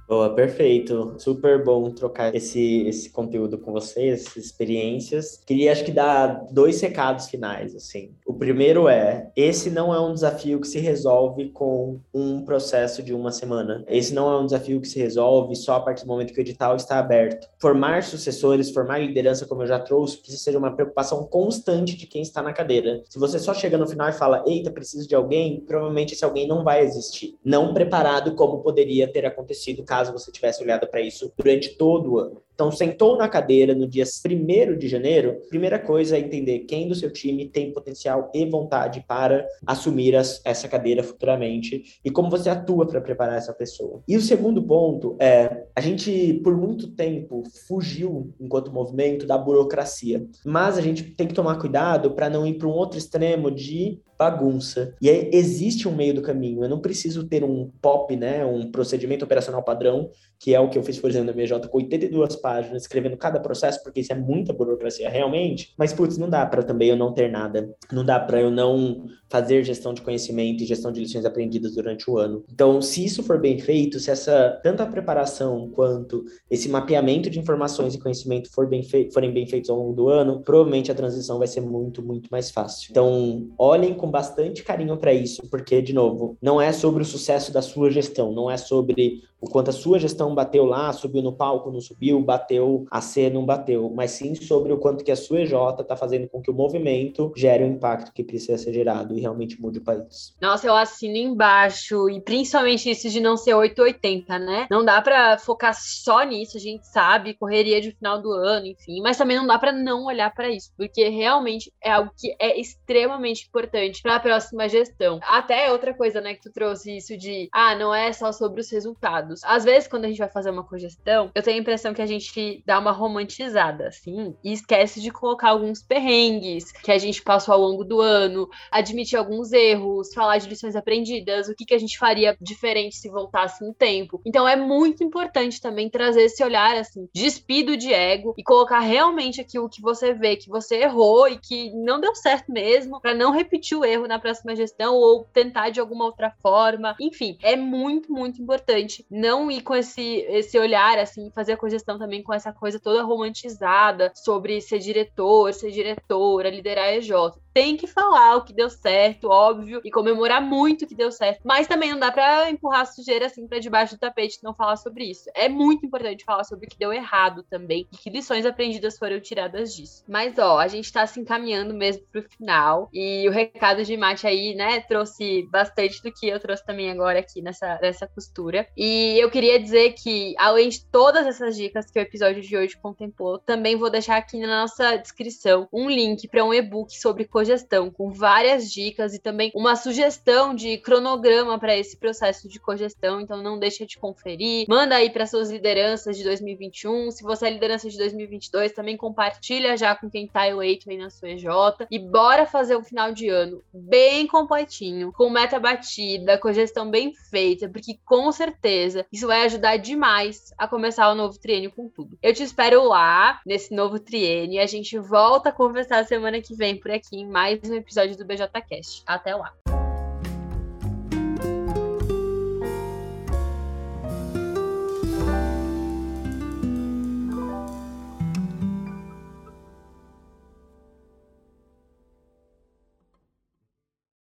Boa, 0.07 0.29
perfeito. 0.35 1.15
Super 1.17 1.63
bom 1.63 1.89
trocar 1.89 2.35
esse, 2.35 2.83
esse 2.87 3.09
conteúdo 3.09 3.57
com 3.57 3.71
vocês, 3.71 4.21
essas 4.21 4.45
experiências. 4.45 5.41
Queria, 5.43 5.71
acho 5.71 5.83
que, 5.83 5.91
dar 5.91 6.45
dois 6.51 6.79
recados 6.79 7.27
finais, 7.27 7.75
assim. 7.75 8.11
O 8.23 8.33
primeiro 8.33 8.87
é, 8.87 9.31
esse 9.35 9.71
não 9.71 9.93
é 9.93 9.99
um 9.99 10.13
desafio 10.13 10.59
que 10.59 10.67
se 10.67 10.79
resolve 10.79 11.49
com 11.49 11.99
um 12.13 12.45
processo 12.45 13.01
de 13.01 13.15
uma 13.15 13.31
semana. 13.31 13.83
Esse 13.87 14.13
não 14.13 14.31
é 14.31 14.39
um 14.39 14.45
desafio 14.45 14.79
que 14.79 14.87
se 14.87 14.99
resolve 14.99 15.55
só 15.55 15.77
a 15.77 15.79
partir 15.79 16.03
do 16.03 16.07
momento 16.07 16.33
que 16.33 16.39
o 16.39 16.41
edital 16.41 16.75
está 16.75 16.99
aberto. 16.99 17.47
Formar 17.59 18.03
sucessores, 18.03 18.69
formar 18.69 18.99
liderança, 18.99 19.47
como 19.47 19.63
eu 19.63 19.67
já 19.67 19.79
trouxe, 19.79 20.17
precisa 20.17 20.43
ser 20.43 20.55
uma 20.55 20.75
preocupação 20.75 21.25
constante 21.25 21.97
de 21.97 22.05
quem 22.05 22.21
está 22.21 22.43
na 22.43 22.53
cadeira. 22.53 23.01
Se 23.09 23.17
você 23.17 23.39
só 23.39 23.55
chega 23.55 23.75
no 23.75 23.87
final 23.87 24.09
e 24.09 24.13
fala, 24.13 24.43
eita, 24.45 24.69
preciso 24.69 25.07
de 25.07 25.15
alguém, 25.15 25.61
provavelmente 25.61 26.13
esse 26.13 26.23
alguém 26.23 26.47
não 26.47 26.63
vai 26.63 26.83
existir. 26.83 27.35
Não 27.43 27.73
preparado 27.73 28.35
como 28.35 28.61
poderia 28.61 29.11
ter 29.11 29.25
acontecido 29.25 29.83
você 30.03 30.31
tivesse 30.31 30.63
olhado 30.63 30.87
para 30.87 31.01
isso 31.01 31.31
durante 31.37 31.75
todo 31.77 32.13
o 32.13 32.19
ano. 32.19 32.44
Então, 32.55 32.71
sentou 32.71 33.17
na 33.17 33.27
cadeira 33.27 33.75
no 33.75 33.85
dia 33.85 34.05
1 34.05 34.77
de 34.77 34.87
janeiro, 34.87 35.41
primeira 35.49 35.77
coisa 35.77 36.15
é 36.15 36.19
entender 36.19 36.59
quem 36.59 36.87
do 36.87 36.95
seu 36.95 37.11
time 37.11 37.49
tem 37.49 37.73
potencial 37.73 38.31
e 38.33 38.45
vontade 38.45 39.03
para 39.05 39.45
assumir 39.67 40.15
as, 40.15 40.41
essa 40.45 40.67
cadeira 40.67 41.03
futuramente 41.03 41.99
e 42.03 42.09
como 42.09 42.29
você 42.29 42.49
atua 42.49 42.87
para 42.87 43.01
preparar 43.01 43.37
essa 43.37 43.53
pessoa. 43.53 44.01
E 44.07 44.15
o 44.15 44.21
segundo 44.21 44.63
ponto 44.63 45.17
é, 45.19 45.65
a 45.75 45.81
gente, 45.81 46.35
por 46.43 46.55
muito 46.55 46.87
tempo, 46.87 47.43
fugiu, 47.67 48.33
enquanto 48.39 48.71
movimento, 48.71 49.27
da 49.27 49.37
burocracia. 49.37 50.25
Mas 50.45 50.77
a 50.77 50.81
gente 50.81 51.03
tem 51.03 51.27
que 51.27 51.33
tomar 51.33 51.59
cuidado 51.59 52.11
para 52.11 52.29
não 52.29 52.47
ir 52.47 52.53
para 52.53 52.67
um 52.67 52.71
outro 52.71 52.97
extremo 52.97 53.51
de 53.51 53.99
bagunça. 54.17 54.93
E 55.01 55.09
aí 55.09 55.29
existe 55.33 55.87
um 55.87 55.95
meio 55.95 56.13
do 56.13 56.21
caminho. 56.21 56.63
Eu 56.63 56.69
não 56.69 56.79
preciso 56.79 57.27
ter 57.27 57.43
um 57.43 57.69
POP, 57.81 58.15
né, 58.15 58.45
um 58.45 58.71
procedimento 58.71 59.25
operacional 59.25 59.63
padrão, 59.63 60.09
que 60.39 60.53
é 60.53 60.59
o 60.59 60.69
que 60.69 60.77
eu 60.77 60.83
fiz, 60.83 60.99
por 60.99 61.09
exemplo, 61.09 61.27
na 61.27 61.33
BJ, 61.33 61.67
com 61.67 61.77
82 61.77 62.35
páginas, 62.37 62.83
escrevendo 62.83 63.17
cada 63.17 63.39
processo, 63.39 63.81
porque 63.83 64.01
isso 64.01 64.11
é 64.11 64.15
muita 64.15 64.53
burocracia 64.53 65.09
realmente. 65.09 65.73
Mas, 65.77 65.93
putz, 65.93 66.17
não 66.17 66.29
dá 66.29 66.45
para 66.45 66.63
também 66.63 66.89
eu 66.89 66.97
não 66.97 67.13
ter 67.13 67.31
nada. 67.31 67.69
Não 67.91 68.03
dá 68.03 68.19
para 68.19 68.41
eu 68.41 68.51
não 68.51 69.05
fazer 69.29 69.63
gestão 69.63 69.93
de 69.93 70.01
conhecimento 70.01 70.63
e 70.63 70.65
gestão 70.65 70.91
de 70.91 71.01
lições 71.01 71.25
aprendidas 71.25 71.75
durante 71.75 72.09
o 72.09 72.17
ano. 72.17 72.43
Então, 72.51 72.81
se 72.81 73.03
isso 73.03 73.23
for 73.23 73.39
bem 73.39 73.59
feito, 73.59 73.99
se 73.99 74.11
essa 74.11 74.59
tanto 74.63 74.83
a 74.83 74.85
preparação 74.85 75.69
quanto 75.71 76.23
esse 76.49 76.69
mapeamento 76.69 77.29
de 77.29 77.39
informações 77.39 77.95
e 77.95 77.99
conhecimento 77.99 78.49
for 78.51 78.67
bem 78.67 78.83
forem 79.11 79.33
bem 79.33 79.47
feitos 79.47 79.69
ao 79.69 79.77
longo 79.77 79.93
do 79.93 80.09
ano, 80.09 80.41
provavelmente 80.41 80.91
a 80.91 80.95
transição 80.95 81.39
vai 81.39 81.47
ser 81.47 81.61
muito, 81.61 82.03
muito 82.03 82.29
mais 82.29 82.51
fácil. 82.51 82.87
Então, 82.91 83.47
olhem 83.57 83.93
com 83.93 84.09
bastante 84.09 84.63
carinho 84.63 84.97
para 84.97 85.13
isso, 85.13 85.41
porque, 85.49 85.81
de 85.81 85.93
novo, 85.93 86.37
não 86.41 86.61
é 86.61 86.71
sobre 86.71 87.01
o 87.01 87.05
sucesso 87.05 87.51
da 87.51 87.61
sua 87.61 87.89
gestão, 87.89 88.31
não 88.31 88.49
é 88.49 88.57
sobre 88.57 89.23
o 89.41 89.49
quanto 89.49 89.69
a 89.69 89.73
sua 89.73 89.99
gestão 89.99 90.24
bateu 90.33 90.65
lá, 90.65 90.91
subiu 90.93 91.21
no 91.21 91.33
palco, 91.33 91.71
não 91.71 91.81
subiu, 91.81 92.19
bateu 92.21 92.85
a 92.89 93.01
C, 93.01 93.29
não 93.29 93.45
bateu, 93.45 93.91
mas 93.93 94.11
sim 94.11 94.33
sobre 94.33 94.73
o 94.73 94.77
quanto 94.77 95.03
que 95.03 95.11
a 95.11 95.15
sua 95.15 95.41
EJ 95.41 95.53
está 95.79 95.95
fazendo 95.95 96.27
com 96.29 96.41
que 96.41 96.49
o 96.49 96.53
movimento 96.53 97.31
gere 97.35 97.63
o 97.63 97.67
impacto 97.67 98.13
que 98.13 98.23
precisa 98.23 98.57
ser 98.57 98.73
gerado 98.73 99.17
e 99.17 99.21
realmente 99.21 99.59
mude 99.61 99.79
o 99.79 99.83
país. 99.83 100.35
Nossa, 100.41 100.67
eu 100.67 100.75
assino 100.75 101.17
embaixo, 101.17 102.09
e 102.09 102.21
principalmente 102.21 102.89
isso 102.89 103.09
de 103.09 103.19
não 103.19 103.37
ser 103.37 103.53
880, 103.53 104.39
né? 104.39 104.67
Não 104.71 104.83
dá 104.83 105.01
para 105.01 105.37
focar 105.37 105.73
só 105.75 106.23
nisso, 106.23 106.57
a 106.57 106.59
gente 106.59 106.87
sabe, 106.87 107.33
correria 107.33 107.81
de 107.81 107.91
final 107.91 108.21
do 108.21 108.31
ano, 108.31 108.67
enfim, 108.67 109.01
mas 109.01 109.17
também 109.17 109.37
não 109.37 109.45
dá 109.45 109.59
para 109.59 109.71
não 109.71 110.05
olhar 110.05 110.33
para 110.33 110.49
isso, 110.49 110.71
porque 110.77 111.09
realmente 111.09 111.71
é 111.83 111.91
algo 111.91 112.11
que 112.17 112.35
é 112.39 112.59
extremamente 112.59 113.47
importante 113.47 114.01
para 114.01 114.15
a 114.15 114.19
próxima 114.19 114.69
gestão. 114.69 115.19
Até 115.23 115.71
outra 115.71 115.93
coisa, 115.93 116.21
né, 116.21 116.33
que 116.33 116.41
tu 116.41 116.51
trouxe 116.51 116.95
isso 116.95 117.17
de, 117.17 117.49
ah, 117.51 117.75
não 117.75 117.93
é 117.93 118.11
só 118.13 118.31
sobre 118.31 118.61
os 118.61 118.69
resultados. 118.71 119.43
Às 119.43 119.63
vezes, 119.63 119.87
quando 119.87 120.05
a 120.05 120.11
vai 120.19 120.29
fazer 120.29 120.49
uma 120.49 120.63
cogestão, 120.63 121.31
eu 121.33 121.43
tenho 121.43 121.57
a 121.57 121.61
impressão 121.61 121.93
que 121.93 122.01
a 122.01 122.05
gente 122.05 122.63
dá 122.65 122.79
uma 122.79 122.91
romantizada, 122.91 123.87
assim, 123.87 124.35
e 124.43 124.53
esquece 124.53 125.01
de 125.01 125.11
colocar 125.11 125.49
alguns 125.49 125.81
perrengues 125.81 126.71
que 126.71 126.91
a 126.91 126.97
gente 126.97 127.21
passou 127.21 127.53
ao 127.53 127.61
longo 127.61 127.83
do 127.83 128.01
ano, 128.01 128.49
admitir 128.71 129.17
alguns 129.17 129.51
erros, 129.51 130.13
falar 130.13 130.37
de 130.37 130.47
lições 130.47 130.75
aprendidas, 130.75 131.47
o 131.47 131.55
que, 131.55 131.65
que 131.65 131.73
a 131.73 131.79
gente 131.79 131.97
faria 131.97 132.37
diferente 132.41 132.95
se 132.95 133.09
voltasse 133.09 133.65
no 133.65 133.73
tempo. 133.73 134.21
Então 134.25 134.47
é 134.47 134.55
muito 134.55 135.03
importante 135.03 135.61
também 135.61 135.89
trazer 135.89 136.23
esse 136.23 136.43
olhar, 136.43 136.75
assim, 136.75 137.07
despido 137.13 137.77
de 137.77 137.93
ego 137.93 138.33
e 138.37 138.43
colocar 138.43 138.79
realmente 138.79 139.41
aquilo 139.41 139.69
que 139.69 139.81
você 139.81 140.13
vê, 140.13 140.35
que 140.35 140.49
você 140.49 140.77
errou 140.77 141.27
e 141.27 141.37
que 141.37 141.71
não 141.73 141.99
deu 141.99 142.15
certo 142.15 142.51
mesmo, 142.51 142.99
para 143.01 143.13
não 143.13 143.31
repetir 143.31 143.77
o 143.77 143.85
erro 143.85 144.07
na 144.07 144.19
próxima 144.19 144.55
gestão 144.55 144.95
ou 144.95 145.25
tentar 145.25 145.69
de 145.69 145.79
alguma 145.79 146.05
outra 146.05 146.31
forma. 146.41 146.95
Enfim, 146.99 147.37
é 147.41 147.55
muito, 147.55 148.11
muito 148.11 148.41
importante 148.41 149.05
não 149.09 149.49
ir 149.49 149.61
com 149.61 149.75
esse, 149.75 150.01
esse 150.27 150.57
olhar, 150.57 150.97
assim, 150.97 151.29
fazer 151.31 151.53
a 151.53 151.57
cogestão 151.57 151.97
também 151.97 152.23
com 152.23 152.33
essa 152.33 152.51
coisa 152.51 152.79
toda 152.79 153.03
romantizada 153.03 154.11
sobre 154.15 154.61
ser 154.61 154.79
diretor, 154.79 155.53
ser 155.53 155.71
diretora, 155.71 156.49
liderar 156.49 156.93
EJ 156.93 157.11
tem 157.55 157.77
que 157.77 157.87
falar 157.87 158.35
o 158.35 158.43
que 158.43 158.51
deu 158.51 158.69
certo, 158.69 159.29
óbvio, 159.29 159.79
e 159.85 159.89
comemorar 159.89 160.41
muito 160.41 160.85
que 160.85 160.93
deu 160.93 161.09
certo. 161.09 161.39
Mas 161.41 161.67
também 161.67 161.89
não 161.89 161.97
dá 161.97 162.11
para 162.11 162.51
empurrar 162.51 162.81
a 162.81 162.85
sujeira 162.85 163.27
assim 163.27 163.47
para 163.47 163.59
debaixo 163.59 163.95
do 163.95 163.99
tapete 163.99 164.39
e 164.41 164.43
não 164.43 164.53
falar 164.53 164.75
sobre 164.75 165.05
isso. 165.05 165.29
É 165.33 165.47
muito 165.47 165.85
importante 165.85 166.25
falar 166.25 166.43
sobre 166.43 166.65
o 166.65 166.69
que 166.69 166.77
deu 166.77 166.91
errado 166.91 167.43
também 167.49 167.87
e 167.93 167.95
que 167.95 168.09
lições 168.09 168.45
aprendidas 168.45 168.97
foram 168.97 169.21
tiradas 169.21 169.73
disso. 169.73 170.03
Mas 170.05 170.37
ó, 170.37 170.59
a 170.59 170.67
gente 170.67 170.91
tá 170.91 171.07
se 171.07 171.17
encaminhando 171.17 171.73
mesmo 171.73 172.03
pro 172.11 172.23
final 172.23 172.89
e 172.93 173.25
o 173.29 173.31
recado 173.31 173.85
de 173.85 173.95
Mate 173.95 174.27
aí, 174.27 174.53
né, 174.53 174.81
trouxe 174.81 175.47
bastante 175.49 176.03
do 176.03 176.11
que 176.11 176.27
eu 176.27 176.41
trouxe 176.41 176.65
também 176.65 176.91
agora 176.91 177.19
aqui 177.19 177.41
nessa, 177.41 177.79
nessa 177.81 178.05
costura. 178.05 178.67
E 178.75 179.17
eu 179.17 179.31
queria 179.31 179.57
dizer 179.57 179.93
que, 179.93 180.35
além 180.37 180.67
de 180.67 180.83
todas 180.87 181.25
essas 181.25 181.55
dicas 181.55 181.89
que 181.89 181.97
o 181.97 182.01
episódio 182.01 182.41
de 182.41 182.57
hoje 182.57 182.77
contemplou, 182.81 183.39
também 183.39 183.77
vou 183.77 183.89
deixar 183.89 184.17
aqui 184.17 184.41
na 184.41 184.63
nossa 184.63 184.97
descrição 184.97 185.69
um 185.71 185.89
link 185.89 186.27
para 186.27 186.43
um 186.43 186.53
e-book 186.53 186.93
sobre 186.99 187.23
cogestão, 187.45 187.91
com 187.91 188.09
várias 188.09 188.71
dicas 188.71 189.13
e 189.13 189.19
também 189.19 189.51
uma 189.53 189.75
sugestão 189.75 190.55
de 190.55 190.77
cronograma 190.79 191.59
para 191.59 191.77
esse 191.77 191.95
processo 191.95 192.49
de 192.49 192.59
cogestão. 192.59 193.21
Então 193.21 193.41
não 193.41 193.59
deixa 193.59 193.85
de 193.85 193.97
conferir. 193.97 194.65
Manda 194.67 194.95
aí 194.95 195.11
para 195.11 195.27
suas 195.27 195.51
lideranças 195.51 196.17
de 196.17 196.23
2021. 196.23 197.11
Se 197.11 197.23
você 197.23 197.47
é 197.47 197.51
liderança 197.51 197.87
de 197.87 197.97
2022, 197.97 198.71
também 198.71 198.97
compartilha 198.97 199.77
já 199.77 199.95
com 199.95 200.09
quem 200.09 200.27
tá 200.27 200.47
eleito 200.47 200.89
aí 200.89 200.97
na 200.97 201.11
sua 201.11 201.29
EJ. 201.29 201.45
E 201.91 201.99
bora 201.99 202.47
fazer 202.47 202.75
um 202.75 202.83
final 202.83 203.11
de 203.11 203.29
ano 203.29 203.63
bem 203.71 204.25
completinho, 204.25 205.13
com 205.13 205.29
meta 205.29 205.59
batida, 205.59 206.39
cogestão 206.39 206.89
bem 206.89 207.13
feita, 207.29 207.69
porque 207.69 207.99
com 208.03 208.31
certeza 208.31 209.05
isso 209.11 209.27
vai 209.27 209.43
ajudar 209.43 209.77
demais 209.77 210.51
a 210.57 210.67
começar 210.67 211.11
o 211.11 211.15
novo 211.15 211.37
triênio 211.37 211.71
com 211.71 211.87
tudo. 211.87 212.17
Eu 212.23 212.33
te 212.33 212.41
espero 212.41 212.87
lá 212.87 213.39
nesse 213.45 213.75
novo 213.75 213.99
triênio 213.99 214.55
e 214.55 214.59
a 214.59 214.65
gente 214.65 214.97
volta 214.97 215.49
a 215.49 215.51
conversar 215.51 216.05
semana 216.05 216.41
que 216.41 216.55
vem 216.55 216.79
por 216.79 216.89
aqui 216.89 217.17
em 217.17 217.34
mais 217.35 217.59
um 217.69 217.73
episódio 217.73 218.15
do 218.15 218.23
BJCast. 218.23 219.03
Até 219.05 219.35
lá! 219.35 219.53